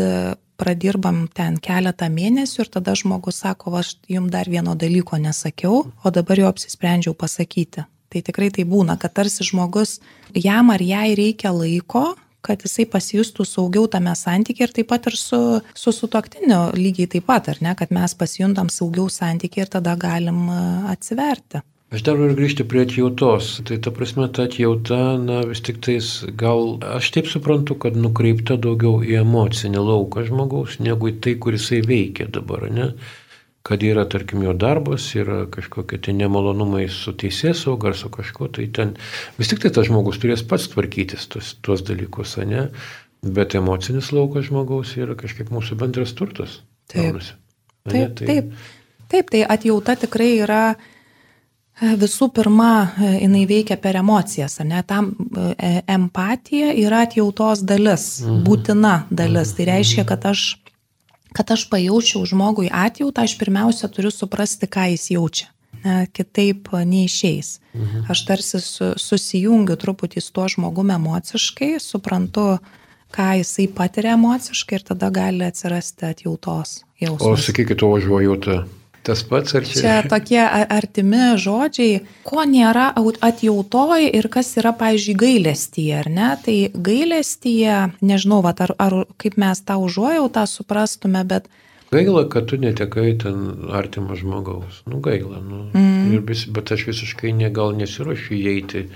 pradirbam 0.59 1.27
ten 1.37 1.61
keletą 1.63 2.09
mėnesių 2.13 2.65
ir 2.65 2.73
tada 2.79 2.97
žmogus 2.99 3.43
sako, 3.45 3.77
aš 3.79 3.97
jums 4.11 4.33
dar 4.33 4.51
vieno 4.51 4.75
dalyko 4.75 5.19
nesakiau, 5.21 5.85
o 6.03 6.11
dabar 6.11 6.41
jau 6.41 6.51
apsisprendžiau 6.51 7.15
pasakyti. 7.15 7.87
Tai 8.11 8.23
tikrai 8.23 8.51
tai 8.55 8.65
būna, 8.67 8.97
kad 8.99 9.15
tarsi 9.15 9.45
žmogus, 9.47 9.99
jam 10.35 10.71
ar 10.73 10.83
jai 10.83 11.13
reikia 11.19 11.53
laiko, 11.53 12.15
kad 12.47 12.65
jisai 12.65 12.87
pasijustų 12.91 13.47
saugiau 13.49 13.87
tame 13.91 14.15
santykiai 14.17 14.69
ir 14.69 14.75
taip 14.81 14.91
pat 14.93 15.09
ir 15.11 15.19
su, 15.21 15.41
su 15.75 15.95
sutoktiniu 15.95 16.71
lygiai 16.79 17.11
taip 17.17 17.27
pat, 17.29 17.51
ar 17.53 17.63
ne, 17.65 17.75
kad 17.79 17.95
mes 17.95 18.15
pasijuntam 18.19 18.71
saugiau 18.73 19.11
santykiai 19.13 19.67
ir 19.67 19.73
tada 19.79 19.97
galim 20.01 20.47
e, 20.49 20.61
atsiverti. 20.95 21.63
Aš 21.95 22.03
dar 22.03 22.17
noriu 22.19 22.35
grįžti 22.35 22.65
prie 22.67 22.83
atjautos. 22.83 23.53
Tai 23.67 23.77
ta 23.79 23.93
prasme, 23.95 24.27
ta 24.35 24.49
atjauta, 24.49 24.97
na 25.23 25.43
vis 25.47 25.63
tik 25.63 25.79
tais, 25.87 26.09
gal 26.41 26.81
aš 26.97 27.13
taip 27.15 27.31
suprantu, 27.31 27.77
kad 27.85 27.95
nukreipta 27.95 28.57
daugiau 28.59 29.05
į 29.07 29.21
emocinį 29.21 29.85
lauką 29.87 30.25
žmogaus, 30.27 30.81
negu 30.83 31.13
į 31.13 31.21
tai, 31.23 31.37
kur 31.39 31.55
jisai 31.55 31.85
veikia 31.87 32.27
dabar, 32.35 32.67
ne? 32.75 32.91
Kad 33.67 33.83
yra, 33.83 34.05
tarkim, 34.07 34.45
jo 34.47 34.53
darbas, 34.55 35.09
yra 35.19 35.41
kažkokie 35.51 35.99
tai 35.99 36.15
nemalonumai 36.15 36.85
su 36.93 37.11
teisės 37.19 37.65
sauga 37.65 37.91
ar 37.91 37.97
su 37.99 38.11
kažkuo, 38.15 38.47
tai 38.55 38.69
ten 38.71 38.95
vis 39.41 39.51
tik 39.51 39.65
tai 39.65 39.73
tas 39.75 39.89
žmogus 39.89 40.21
turės 40.23 40.45
pats 40.47 40.69
tvarkytis 40.71 41.27
tos, 41.33 41.57
tuos 41.67 41.83
dalykus, 41.87 42.37
ne? 42.47 42.69
Bet 43.27 43.57
emocinis 43.59 44.13
laukas 44.15 44.47
žmogaus 44.53 44.93
yra 45.01 45.17
kažkaip 45.19 45.51
mūsų 45.51 45.79
bendras 45.81 46.15
turtas. 46.15 46.61
Taip. 46.93 47.17
Gaunasi. 47.17 47.35
Taip, 47.91 48.15
tai... 48.19 48.27
taip. 48.27 48.53
Taip, 49.11 49.31
tai 49.31 49.43
atjauta 49.47 49.95
tikrai 49.99 50.33
yra 50.43 50.61
e, 50.75 51.93
visų 51.99 52.29
pirma, 52.35 52.71
e, 52.99 53.11
jinai 53.23 53.45
veikia 53.51 53.77
per 53.83 53.99
emocijas, 54.01 54.59
ne? 54.67 54.83
Tam 54.87 55.13
e, 55.15 55.73
empatija 55.95 56.73
yra 56.87 57.05
atjautos 57.07 57.63
dalis, 57.67 58.07
mhm. 58.23 58.41
būtina 58.47 58.95
dalis. 59.11 59.55
Tai 59.59 59.69
reiškia, 59.71 60.07
kad 60.09 60.27
aš 60.31 60.49
kad 61.37 61.51
aš 61.53 61.67
pajaučiau 61.69 62.25
žmogui 62.25 62.71
atjautą, 62.73 63.27
aš 63.27 63.37
pirmiausia 63.37 63.91
turiu 63.93 64.11
suprasti, 64.15 64.69
ką 64.71 64.89
jis 64.95 65.11
jaučia. 65.13 65.51
Kitaip 66.17 66.73
neišeis. 66.73 67.61
Mhm. 67.77 68.07
Aš 68.11 68.25
tarsi 68.27 68.61
su, 68.65 68.89
susijungiu 68.97 69.77
truputį 69.77 70.23
su 70.25 70.33
tuo 70.33 70.49
žmogumi 70.49 70.97
emociškai, 70.97 71.77
suprantu, 71.83 72.57
ką 73.13 73.29
jisai 73.43 73.69
patiria 73.69 74.17
emociškai 74.17 74.81
ir 74.81 74.87
tada 74.89 75.11
gali 75.15 75.45
atsirasti 75.45 76.09
atjautos 76.09 76.81
jausmas. 77.01 77.29
O 77.29 77.37
sakykit, 77.37 77.85
o 77.85 77.93
užuojauta 78.01 78.65
Tas 79.07 79.23
pats 79.23 79.55
ar 79.55 79.63
čia? 79.63 79.79
Čia 79.79 79.95
tokie 80.11 80.41
artimi 80.43 81.37
žodžiai, 81.39 82.01
ko 82.27 82.43
nėra 82.43 82.89
atjautoj 82.97 84.09
ir 84.09 84.27
kas 84.33 84.51
yra, 84.59 84.73
pavyzdžiui, 84.75 85.15
gailestyje, 85.21 85.93
ar 86.01 86.09
ne? 86.11 86.31
Tai 86.43 86.57
gailestyje, 86.89 87.77
nežinau, 88.03 88.41
vat, 88.43 88.65
ar, 88.67 88.75
ar 88.83 88.97
kaip 89.23 89.39
mes 89.39 89.63
tą 89.63 89.79
užuojautą 89.85 90.43
suprastume, 90.51 91.23
bet... 91.29 91.47
Gaila, 91.95 92.25
kad 92.27 92.49
tu 92.51 92.59
netekai 92.59 93.13
ten 93.23 93.71
artimo 93.71 94.17
žmogaus. 94.19 94.83
Nu, 94.91 94.99
gaila. 94.99 95.39
Nu. 95.39 95.69
Mm. 95.71 96.25
Vis, 96.27 96.43
bet 96.51 96.73
aš 96.75 96.89
visiškai 96.89 97.31
ne, 97.37 97.53
gal 97.55 97.77
nesiuošiu 97.79 98.35
įeiti 98.35 98.89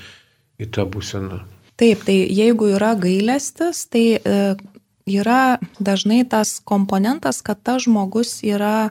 į 0.58 0.68
tą 0.74 0.88
būseną. 0.90 1.38
Taip, 1.78 2.02
tai 2.04 2.18
jeigu 2.26 2.72
yra 2.74 2.96
gailestis, 2.98 3.86
tai 3.88 4.18
e, 4.18 4.34
yra 5.06 5.60
dažnai 5.78 6.24
tas 6.28 6.58
komponentas, 6.66 7.40
kad 7.46 7.62
tas 7.62 7.86
žmogus 7.86 8.40
yra 8.42 8.90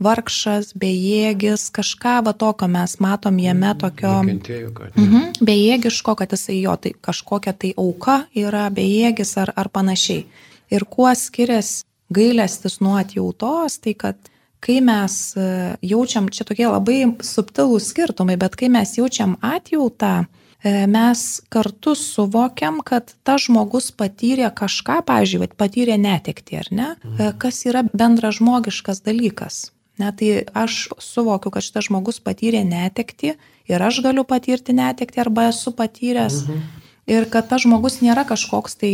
vargšas, 0.00 0.72
bejėgis, 0.80 1.68
kažką 1.76 2.16
va 2.26 2.32
tokio 2.32 2.68
mes 2.72 2.96
matom 3.04 3.38
jame 3.40 3.68
mm, 3.74 3.78
tokio 3.82 4.14
mhm, 4.24 5.44
bejėgiško, 5.44 6.16
kad 6.18 6.32
jisai 6.32 6.60
jo 6.62 6.76
tai 6.80 6.94
kažkokia 6.96 7.52
tai 7.52 7.74
auka 7.76 8.24
yra 8.34 8.68
bejėgis 8.74 9.36
ar, 9.42 9.52
ar 9.56 9.68
panašiai. 9.72 10.26
Ir 10.70 10.86
kuo 10.88 11.10
skiriasi 11.14 11.84
gailestis 12.10 12.80
nuo 12.82 12.96
atjautos, 12.98 13.78
tai 13.82 13.94
kad 13.98 14.30
kai 14.60 14.80
mes 14.84 15.16
e, 15.36 15.46
jaučiam, 15.86 16.28
čia 16.32 16.44
tokie 16.48 16.68
labai 16.68 17.00
subtilūs 17.24 17.90
skirtumai, 17.92 18.36
bet 18.40 18.58
kai 18.60 18.68
mes 18.72 18.92
jaučiam 18.98 19.36
atjautą, 19.44 20.26
e, 20.60 20.86
mes 20.90 21.24
kartu 21.52 21.94
suvokiam, 21.96 22.82
kad 22.84 23.14
tas 23.24 23.46
žmogus 23.46 23.90
patyrė 23.96 24.50
kažką, 24.56 25.00
pavyzdžiui, 25.08 25.52
patyrė 25.60 25.96
netekti, 26.00 26.60
ar 26.60 26.70
ne, 26.70 26.88
e, 26.92 27.12
mhm. 27.14 27.36
kas 27.40 27.64
yra 27.70 27.86
bendražmogiškas 27.92 29.04
dalykas. 29.06 29.68
Ne, 30.00 30.10
tai 30.16 30.44
aš 30.56 30.88
suvokiu, 31.02 31.52
kad 31.52 31.64
šitas 31.66 31.90
žmogus 31.90 32.20
patyrė 32.24 32.62
netekti 32.64 33.34
ir 33.70 33.82
aš 33.84 34.00
galiu 34.04 34.24
patirti 34.24 34.72
netekti 34.76 35.20
arba 35.20 35.50
esu 35.50 35.74
patyręs. 35.76 36.44
Mhm. 36.46 36.68
Ir 37.10 37.24
kad 37.32 37.48
tas 37.50 37.64
žmogus 37.64 37.96
nėra 38.04 38.22
kažkoks 38.28 38.76
tai 38.78 38.90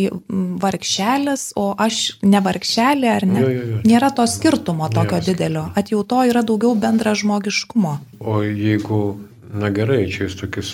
vargšelis, 0.63 1.51
o 1.59 1.75
aš 1.77 2.17
ne 2.25 2.41
vargšelė 2.41 3.11
ar 3.13 3.27
ne. 3.29 3.41
Jo, 3.43 3.51
jo, 3.53 3.65
jo. 3.73 3.81
Nėra 3.85 4.09
to 4.17 4.25
skirtumo 4.31 4.89
tokio 4.89 5.19
Nėra. 5.19 5.27
didelio. 5.27 5.65
Atjauto 5.77 6.23
yra 6.25 6.41
daugiau 6.47 6.79
bendra 6.81 7.13
žmogiškumo. 7.19 7.93
O 8.21 8.39
jeigu, 8.47 9.01
na 9.53 9.69
gerai, 9.75 10.07
čia 10.09 10.31
jūs 10.31 10.39
tokį, 10.41 10.65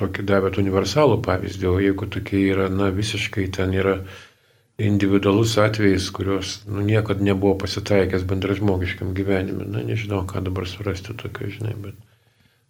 tokį 0.00 0.26
davėt 0.32 0.58
universalų 0.58 1.20
pavyzdį, 1.28 1.68
o 1.70 1.76
jeigu 1.84 2.08
tokie 2.10 2.42
yra, 2.48 2.66
na 2.72 2.90
visiškai 2.90 3.46
ten 3.54 3.76
yra 3.78 4.00
individualus 4.78 5.56
atvejis, 5.58 6.10
kurios 6.14 6.60
nu, 6.66 6.82
niekada 6.86 7.24
nebuvo 7.24 7.56
pasitaikęs 7.58 8.22
bendražmogiškam 8.22 9.10
gyvenime. 9.14 9.66
Na, 9.66 9.82
nežinau, 9.82 10.22
ką 10.26 10.44
dabar 10.46 10.68
surasti 10.70 11.16
tokio, 11.18 11.50
žinai, 11.50 11.74
bet, 11.82 11.96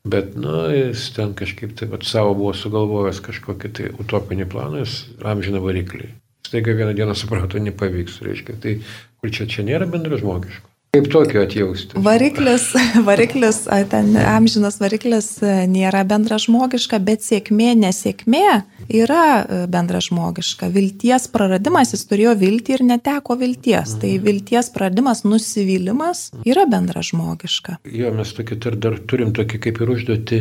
bet 0.09 0.33
nu, 0.41 0.55
jis 0.73 1.11
ten 1.17 1.35
kažkaip 1.37 1.77
tai 1.77 1.91
pat 1.93 2.09
savo 2.09 2.33
buvo 2.39 2.55
sugalvojęs 2.57 3.21
kažkokį 3.29 3.73
tai 3.77 3.91
utopinį 4.01 4.49
planą, 4.49 4.87
jis 4.87 5.03
amžiną 5.21 5.61
variklį. 5.65 6.09
Staiga 6.49 6.73
vieną 6.73 6.97
dieną 6.97 7.13
suprato, 7.19 7.61
nepavyks, 7.61 8.23
reiškia. 8.25 8.57
Tai 8.63 8.79
kur 9.21 9.35
čia, 9.35 9.45
čia 9.45 9.67
nėra 9.69 9.85
bendražmogiško. 9.91 10.68
Kaip 10.89 11.11
tokio 11.13 11.43
atjausti? 11.45 12.01
Variklis, 12.01 12.71
variklis, 13.09 13.59
ten 13.91 14.15
amžinas 14.17 14.79
variklis 14.81 15.27
nėra 15.69 16.01
bendražmogiška, 16.09 16.97
bet 17.05 17.21
sėkmė, 17.27 17.75
nesėkmė 17.77 18.45
yra 18.89 19.25
e, 19.43 19.59
bendražmogiška. 19.69 20.71
Vilties 20.73 21.29
praradimas, 21.35 21.93
jis 21.93 22.07
turėjo 22.09 22.33
viltį 22.41 22.79
ir 22.79 22.85
neteko 22.89 23.37
vilties. 23.37 23.99
Tai 24.01 24.15
mhm. 24.15 24.25
vilties 24.25 24.73
praradimas, 24.73 25.27
nusivylimas 25.29 26.31
yra 26.49 26.65
bendražmogiška. 26.73 27.77
Jo, 27.93 28.15
mes 28.17 28.33
tokį 28.39 28.59
dar, 28.65 28.81
dar 28.89 28.97
turim 29.13 29.37
tokį 29.37 29.61
kaip 29.69 29.83
ir 29.85 29.93
užduoti 29.93 30.41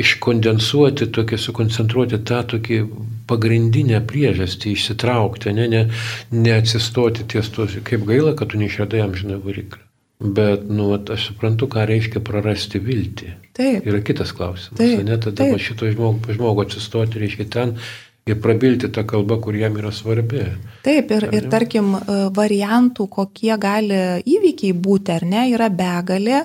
iškondensuoti, 0.00 1.12
tokį 1.12 1.42
sukoncentruoti 1.44 2.24
tą 2.24 2.40
tokį 2.54 2.80
pagrindinę 3.30 4.00
priežastį, 4.08 4.74
išsitraukti, 4.76 5.54
ne, 5.56 5.66
ne, 5.72 5.82
neatsistoti 6.34 7.26
ties 7.30 7.50
to, 7.54 7.66
kaip 7.86 8.06
gaila, 8.08 8.34
kad 8.38 8.52
tu 8.52 8.60
neišradai 8.60 9.02
amžiną 9.04 9.40
variklį. 9.44 9.82
Bet, 10.24 10.68
nu, 10.70 10.88
vat, 10.92 11.10
aš 11.10 11.30
suprantu, 11.32 11.66
ką 11.68 11.84
reiškia 11.90 12.22
prarasti 12.24 12.80
viltį. 12.80 13.30
Taip. 13.56 13.86
Yra 13.86 14.00
kitas 14.06 14.32
klausimas. 14.36 14.78
Taip, 14.78 15.02
Ne, 15.04 15.18
tada 15.20 15.48
va 15.50 15.58
šito 15.60 15.90
žmogu, 15.90 16.32
žmogu 16.32 16.64
atsistoti, 16.64 17.20
reiškia 17.22 17.48
ten 17.50 17.74
ir 18.24 18.38
prabilti 18.40 18.88
tą 18.88 19.04
kalbą, 19.08 19.40
kur 19.42 19.56
jam 19.58 19.76
yra 19.80 19.90
svarbi. 19.92 20.44
Taip, 20.86 21.10
ir, 21.12 21.28
ir 21.34 21.48
tarkim, 21.52 21.92
e, 21.98 22.18
variantų, 22.34 23.08
kokie 23.18 23.52
gali 23.60 24.00
įvykiai 24.22 24.76
būti 24.86 25.12
ar 25.12 25.26
ne, 25.28 25.48
yra 25.52 25.68
begalė, 25.68 26.44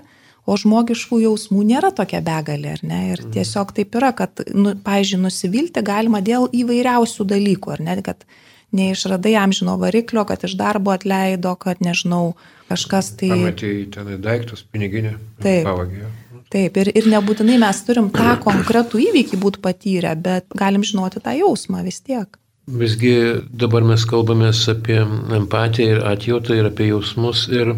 o 0.49 0.57
žmogiškų 0.57 1.21
jausmų 1.23 1.63
nėra 1.69 1.91
tokia 1.95 2.21
begalė, 2.25 2.75
ar 2.77 2.85
ne? 2.85 2.99
Ir 3.13 3.23
tiesiog 3.33 3.73
taip 3.77 3.97
yra, 3.99 4.11
kad, 4.17 4.41
nu, 4.53 4.73
pažiūrėjau, 4.85 5.23
nusivilti 5.27 5.83
galima 5.85 6.23
dėl 6.25 6.49
įvairiausių 6.61 7.27
dalykų, 7.33 7.75
ar 7.75 7.83
ne, 7.85 7.97
kad 8.05 8.25
neišradai 8.75 9.35
amžino 9.41 9.75
variklio, 9.81 10.25
kad 10.29 10.43
iš 10.45 10.55
darbo 10.59 10.93
atleido, 10.93 11.55
kad 11.61 11.81
nežinau, 11.85 12.33
kažkas 12.69 13.13
tai... 13.19 13.31
Pamatėjai 13.33 13.85
ten 13.93 14.11
daiktus, 14.23 14.65
piniginę, 14.73 15.15
Taip. 15.41 15.63
pavagė. 15.67 16.09
Taip, 16.49 16.77
ir, 16.81 16.89
ir 16.97 17.07
nebūtinai 17.11 17.59
mes 17.61 17.79
turim 17.85 18.09
tą 18.13 18.33
konkretų 18.41 19.01
įvykį 19.09 19.37
būti 19.41 19.61
patyrę, 19.61 20.15
bet 20.17 20.47
galim 20.57 20.85
žinoti 20.85 21.21
tą 21.21 21.35
jausmą 21.37 21.83
vis 21.85 22.01
tiek. 22.01 22.39
Visgi 22.69 23.41
dabar 23.49 23.81
mes 23.81 24.05
kalbame 24.05 24.51
apie 24.73 24.99
empatiją 25.37 25.95
ir 25.95 26.03
atjautą 26.05 26.59
ir 26.59 26.69
apie 26.69 26.91
jausmus. 26.91 27.47
Ir 27.49 27.73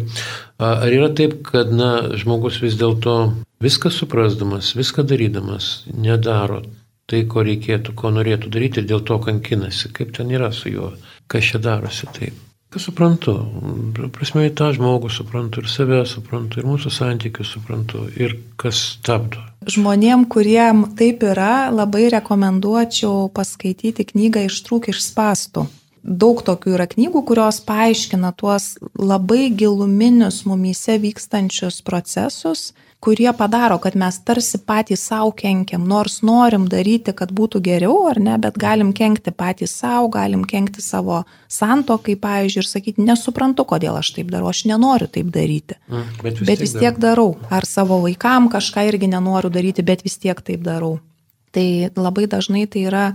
ar 0.58 0.92
yra 0.92 1.08
taip, 1.16 1.40
kad 1.48 1.72
na, 1.72 2.12
žmogus 2.18 2.60
vis 2.60 2.76
dėlto 2.80 3.16
viską 3.64 3.90
suprasdamas, 3.90 4.74
viską 4.76 5.06
darydamas, 5.08 5.72
nedaro 5.88 6.62
tai, 7.08 7.24
ko 7.28 7.44
reikėtų, 7.46 7.96
ko 7.96 8.12
norėtų 8.14 8.52
daryti 8.52 8.82
ir 8.82 8.88
dėl 8.92 9.04
to 9.08 9.18
kankinasi. 9.22 9.92
Kaip 9.96 10.14
ten 10.16 10.30
yra 10.32 10.52
su 10.52 10.72
juo? 10.72 10.92
Kas 11.26 11.52
čia 11.52 11.62
darosi 11.62 12.08
taip? 12.12 12.51
Aš 12.72 12.86
suprantu, 12.88 13.34
prasme, 14.16 14.46
tą 14.56 14.70
žmogų 14.72 15.10
suprantu 15.12 15.60
ir 15.60 15.66
save 15.68 15.98
suprantu, 16.08 16.62
ir 16.62 16.68
mūsų 16.70 16.92
santykius 16.94 17.50
suprantu, 17.52 18.06
ir 18.16 18.38
kas 18.56 18.78
stabdo. 18.94 19.42
Žmonėm, 19.68 20.24
kuriem 20.32 20.86
taip 20.96 21.20
yra, 21.28 21.68
labai 21.68 22.06
rekomenduočiau 22.14 23.28
paskaityti 23.36 24.06
knygą 24.08 24.46
Ištrūk 24.48 24.88
iš 24.88 25.02
spastų. 25.04 25.66
Daug 26.02 26.40
tokių 26.42 26.72
yra 26.74 26.88
knygų, 26.90 27.20
kurios 27.28 27.60
paaiškina 27.62 28.32
tuos 28.40 28.72
labai 28.98 29.52
giluminius 29.52 30.40
mumyse 30.48 30.96
vykstančius 31.04 31.78
procesus, 31.86 32.72
kurie 33.02 33.32
padaro, 33.34 33.78
kad 33.82 33.96
mes 33.98 34.18
tarsi 34.22 34.60
patys 34.62 35.02
savo 35.08 35.32
kenkiam, 35.34 35.82
nors 35.90 36.20
norim 36.22 36.68
daryti, 36.70 37.10
kad 37.18 37.32
būtų 37.34 37.58
geriau 37.66 37.96
ar 38.06 38.20
ne, 38.22 38.36
bet 38.38 38.58
galim 38.62 38.92
kenkti 38.94 39.32
patys 39.34 39.74
savo, 39.80 40.06
galim 40.14 40.44
kenkti 40.46 40.84
savo 40.84 41.24
santokai, 41.50 42.14
pavyzdžiui, 42.22 42.62
ir 42.62 42.68
sakyti, 42.68 43.06
nesuprantu, 43.08 43.66
kodėl 43.72 43.98
aš 43.98 44.12
taip 44.18 44.30
darau, 44.30 44.52
aš 44.52 44.62
nenoriu 44.70 45.08
taip 45.10 45.32
daryti. 45.34 45.80
Mm, 45.90 46.12
Bet 46.22 46.38
Bet 46.46 46.62
vis 46.62 46.76
tiek 46.76 47.00
darau. 47.02 47.34
Ar 47.50 47.66
savo 47.66 47.98
vaikam 48.04 48.46
kažką 48.52 48.86
irgi 48.92 49.10
nenoriu 49.10 49.50
daryti, 49.50 49.82
bet 49.82 50.06
vis 50.06 50.14
tiek 50.22 50.38
taip 50.38 50.62
darau. 50.62 51.00
Tai 51.52 51.66
labai 51.98 52.28
dažnai 52.30 52.68
tai 52.70 52.84
yra 52.86 53.06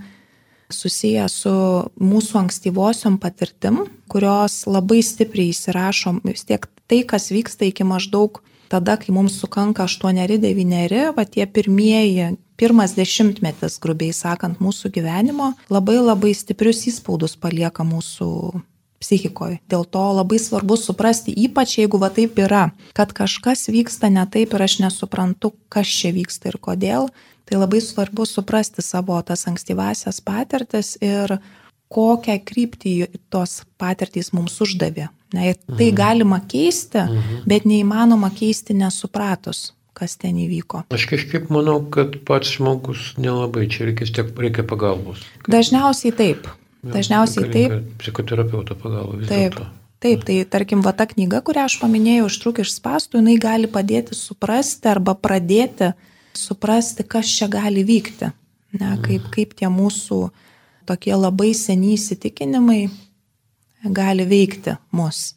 susiję 0.68 1.30
su 1.32 1.54
mūsų 1.96 2.42
ankstyvosiom 2.44 3.16
patirtim, 3.24 3.86
kurios 4.12 4.66
labai 4.68 5.00
stipriai 5.00 5.56
įsirašom 5.56 6.20
vis 6.28 6.44
tiek 6.44 6.68
tai, 6.92 7.06
kas 7.08 7.32
vyksta 7.32 7.72
iki 7.72 7.88
maždaug 7.88 8.42
tada, 8.72 8.98
kai 9.00 9.14
mums 9.16 9.40
sukanka 9.42 9.88
8-9, 9.88 11.12
va 11.18 11.26
tie 11.26 11.46
pirmieji, 11.48 12.36
pirmas 12.58 12.96
dešimtmetis, 12.98 13.78
grubiai 13.84 14.16
sakant, 14.16 14.62
mūsų 14.64 14.92
gyvenimo, 14.96 15.54
labai 15.70 16.00
labai 16.02 16.34
stiprius 16.38 16.86
įspaudus 16.90 17.38
palieka 17.40 17.86
mūsų 17.88 18.30
psichikoje. 19.02 19.60
Dėl 19.70 19.86
to 19.86 20.04
labai 20.18 20.40
svarbu 20.42 20.78
suprasti, 20.80 21.34
ypač 21.46 21.78
jeigu 21.78 22.00
va 22.02 22.10
taip 22.14 22.40
yra, 22.42 22.72
kad 22.98 23.14
kažkas 23.14 23.68
vyksta 23.70 24.10
ne 24.14 24.26
taip 24.30 24.56
ir 24.58 24.66
aš 24.66 24.80
nesuprantu, 24.82 25.54
kas 25.70 25.92
čia 26.00 26.14
vyksta 26.16 26.52
ir 26.52 26.58
kodėl, 26.62 27.12
tai 27.48 27.62
labai 27.62 27.82
svarbu 27.84 28.26
suprasti 28.28 28.84
savo 28.84 29.20
tas 29.22 29.46
ankstyvasias 29.50 30.20
patirtis 30.26 30.96
ir 31.02 31.38
kokią 31.94 32.42
kryptį 32.44 32.96
tos 33.32 33.62
patirtys 33.80 34.34
mums 34.36 34.58
uždavė. 34.66 35.08
Ir 35.36 35.58
tai 35.76 35.90
galima 35.92 36.40
keisti, 36.48 37.02
bet 37.50 37.66
neįmanoma 37.68 38.30
keisti 38.36 38.76
nesupratus, 38.78 39.74
kas 39.98 40.16
ten 40.22 40.38
įvyko. 40.40 40.86
Aš 40.94 41.08
kažkaip 41.10 41.50
manau, 41.52 41.82
kad 41.92 42.16
pats 42.28 42.54
žmogus 42.56 43.10
nelabai 43.20 43.66
čia 43.72 43.90
reikės 43.90 44.14
tiek 44.16 44.32
reikia 44.40 44.64
pagalbos. 44.68 45.26
Dažniausiai 45.52 46.16
taip. 46.16 46.48
Dažniausiai 46.88 47.52
taip. 47.52 47.76
Psichoterapeuto 48.00 48.78
pagalba 48.80 49.20
vis 49.20 49.28
Taip. 49.28 49.58
dėlto. 49.58 49.68
Taip, 49.98 50.22
tai 50.28 50.44
tarkim, 50.46 50.84
va 50.86 50.94
ta 50.94 51.08
knyga, 51.10 51.40
kurią 51.42 51.64
aš 51.66 51.80
paminėjau, 51.82 52.28
ištrūk 52.30 52.62
iš 52.62 52.76
spastų, 52.78 53.18
jinai 53.18 53.40
gali 53.42 53.70
padėti 53.72 54.14
suprasti 54.14 54.92
arba 54.92 55.16
pradėti 55.18 55.90
suprasti, 56.38 57.02
kas 57.02 57.32
čia 57.34 57.48
gali 57.50 57.82
vykti. 57.88 58.30
Ne, 58.78 58.92
kaip, 59.02 59.32
kaip 59.34 59.56
tie 59.58 59.72
mūsų 59.74 60.20
tokie 60.86 61.16
labai 61.18 61.50
seniai 61.58 61.98
įsitikinimai 61.98 62.82
gali 63.84 64.26
veikti 64.28 64.78
mus 64.92 65.34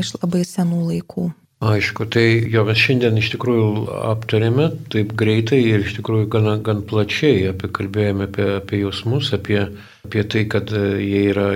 iš 0.00 0.16
labai 0.18 0.42
senų 0.48 0.84
laikų. 0.90 1.30
Aišku, 1.64 2.04
tai 2.12 2.24
jo 2.52 2.64
mes 2.66 2.76
šiandien 2.76 3.16
iš 3.16 3.30
tikrųjų 3.32 3.68
aptarėme 4.10 4.66
taip 4.92 5.14
greitai 5.16 5.60
ir 5.64 5.84
iš 5.86 5.94
tikrųjų 5.96 6.26
gan, 6.34 6.48
gan 6.66 6.82
plačiai 6.84 7.46
apie, 7.48 7.70
kalbėjome 7.72 8.26
apie, 8.26 8.48
apie 8.58 8.80
jausmus, 8.82 9.30
apie, 9.32 9.62
apie 10.04 10.24
tai, 10.28 10.42
kad 10.50 10.72
e, 10.76 10.82
jie 11.00 11.22
yra, 11.30 11.46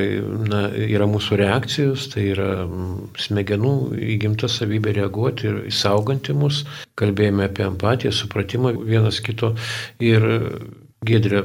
na, 0.48 0.62
yra 0.86 1.08
mūsų 1.10 1.40
reakcijos, 1.42 2.06
tai 2.14 2.28
yra 2.30 2.48
mm, 2.62 2.94
smegenų 3.26 3.74
įgimta 4.14 4.48
savybė 4.48 4.94
reaguoti 5.00 5.50
ir 5.50 5.58
įsauganti 5.74 6.36
mus. 6.38 6.62
Kalbėjome 6.96 7.50
apie 7.50 7.66
empatiją, 7.66 8.14
supratimą 8.14 8.78
vienas 8.78 9.20
kito 9.20 9.56
ir 10.00 10.24
gedrė, 11.04 11.44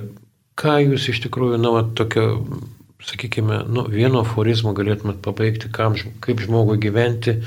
ką 0.62 0.78
jūs 0.86 1.10
iš 1.12 1.26
tikrųjų, 1.26 1.60
na, 1.60 1.74
va, 1.74 1.84
tokio 2.00 2.30
sakykime, 3.08 3.64
nu, 3.70 3.86
vieno 3.91 4.24
aforizmo 4.24 4.74
galėtumėt 4.78 5.22
pabaigti, 5.26 5.72
kam, 5.74 5.97
kaip 6.24 6.41
žmogui 6.43 6.80
gyventi 6.82 7.39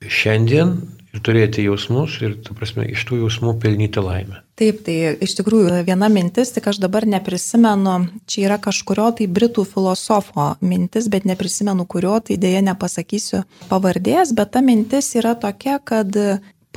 šiandien 0.00 0.76
ir 1.10 1.22
turėti 1.26 1.64
jausmus 1.64 2.20
ir, 2.22 2.36
ta 2.44 2.54
prasme, 2.54 2.86
iš 2.92 3.02
tų 3.08 3.24
jausmų 3.24 3.56
pelnyti 3.62 4.02
laimę. 4.02 4.42
Taip, 4.60 4.82
tai 4.86 5.16
iš 5.24 5.34
tikrųjų 5.38 5.80
viena 5.88 6.10
mintis, 6.12 6.52
tik 6.54 6.68
aš 6.70 6.78
dabar 6.82 7.06
neprisimenu, 7.08 7.96
čia 8.30 8.44
yra 8.46 8.60
kažkurio 8.62 9.08
tai 9.18 9.26
britų 9.26 9.64
filosofo 9.68 10.52
mintis, 10.62 11.08
bet 11.10 11.26
neprisimenu 11.28 11.86
kurio, 11.90 12.18
tai 12.22 12.38
dėja 12.40 12.62
nepasakysiu 12.68 13.42
pavardės, 13.72 14.34
bet 14.36 14.54
ta 14.54 14.62
mintis 14.64 15.10
yra 15.18 15.34
tokia, 15.38 15.80
kad 15.82 16.14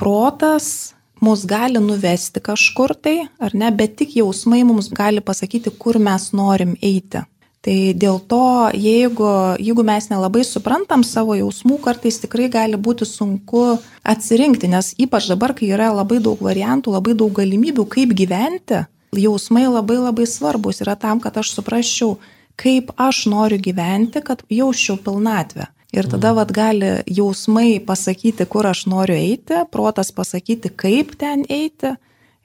protas 0.00 0.94
mus 1.24 1.44
gali 1.46 1.80
nuvesti 1.80 2.42
kažkur 2.42 2.96
tai, 3.00 3.16
ar 3.40 3.54
ne, 3.56 3.70
bet 3.72 3.96
tik 4.00 4.16
jausmai 4.18 4.64
mums 4.66 4.90
gali 4.92 5.22
pasakyti, 5.24 5.72
kur 5.78 6.00
mes 6.02 6.32
norim 6.36 6.74
eiti. 6.82 7.22
Tai 7.64 7.76
dėl 7.96 8.18
to, 8.28 8.68
jeigu, 8.76 9.28
jeigu 9.56 9.84
mes 9.88 10.10
nelabai 10.10 10.42
suprantam 10.44 11.00
savo 11.00 11.32
jausmų, 11.38 11.78
kartais 11.86 12.18
tikrai 12.20 12.50
gali 12.52 12.76
būti 12.76 13.08
sunku 13.08 13.78
atsirinkti, 14.04 14.68
nes 14.68 14.92
ypač 15.00 15.30
dabar, 15.32 15.54
kai 15.56 15.70
yra 15.72 15.88
labai 15.96 16.18
daug 16.20 16.42
variantų, 16.44 16.92
labai 16.92 17.14
daug 17.16 17.32
galimybių, 17.38 17.86
kaip 17.88 18.12
gyventi, 18.18 18.82
jausmai 19.16 19.64
labai 19.64 19.96
labai 20.02 20.26
svarbus 20.28 20.82
yra 20.84 20.92
tam, 21.00 21.22
kad 21.24 21.40
aš 21.40 21.54
suprasčiau, 21.56 22.18
kaip 22.60 22.92
aš 23.00 23.24
noriu 23.32 23.56
gyventi, 23.64 24.20
kad 24.20 24.44
jausčiau 24.52 25.00
pilnatvę. 25.00 25.70
Ir 25.94 26.08
tada 26.10 26.34
vad 26.34 26.50
gali 26.52 26.98
jausmai 27.06 27.78
pasakyti, 27.86 28.44
kur 28.50 28.66
aš 28.66 28.84
noriu 28.90 29.14
eiti, 29.16 29.62
protas 29.72 30.10
pasakyti, 30.12 30.72
kaip 30.74 31.14
ten 31.16 31.46
eiti 31.48 31.94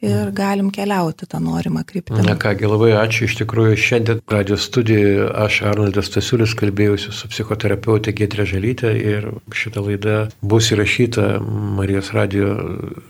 ir 0.05 0.31
galim 0.35 0.69
keliauti 0.73 1.27
tą 1.29 1.41
norimą 1.43 1.83
kryptimį. 1.87 2.23
Na 2.27 2.35
kągi, 2.39 2.67
labai 2.69 2.91
ačiū. 2.99 3.27
Iš 3.27 3.35
tikrųjų, 3.41 3.77
šiandien 3.79 4.21
radio 4.31 4.57
studijoje 4.59 5.27
aš, 5.45 5.61
Arnoldas 5.69 6.09
Stasiulis, 6.09 6.55
kalbėjausi 6.59 7.13
su 7.15 7.29
psichoterapeutė 7.31 8.13
Gedrė 8.17 8.47
Žalytė 8.49 8.93
ir 8.97 9.29
šita 9.55 9.83
laida 9.85 10.17
bus 10.41 10.71
įrašyta 10.73 11.27
Marijos 11.79 12.13
radio 12.15 12.53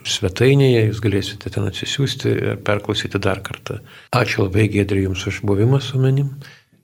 svetainėje, 0.08 0.88
jūs 0.90 1.04
galėsite 1.06 1.54
ten 1.54 1.68
atsisiųsti 1.70 2.36
ir 2.36 2.64
perklausyti 2.66 3.22
dar 3.22 3.44
kartą. 3.46 3.80
Ačiū 4.16 4.48
labai 4.48 4.70
Gedrė 4.74 5.06
Jums 5.08 5.28
už 5.30 5.44
buvimą 5.48 5.82
su 5.84 6.02
manim 6.02 6.34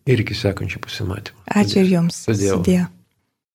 ir 0.05 0.21
iki 0.21 0.37
sekančių 0.37 0.83
pasimatymų. 0.85 1.47
Ačiū 1.61 1.81
ir 1.81 1.95
Jums. 1.97 2.21
Sudėjau. 2.27 2.61
Sudėjau. 2.61 2.91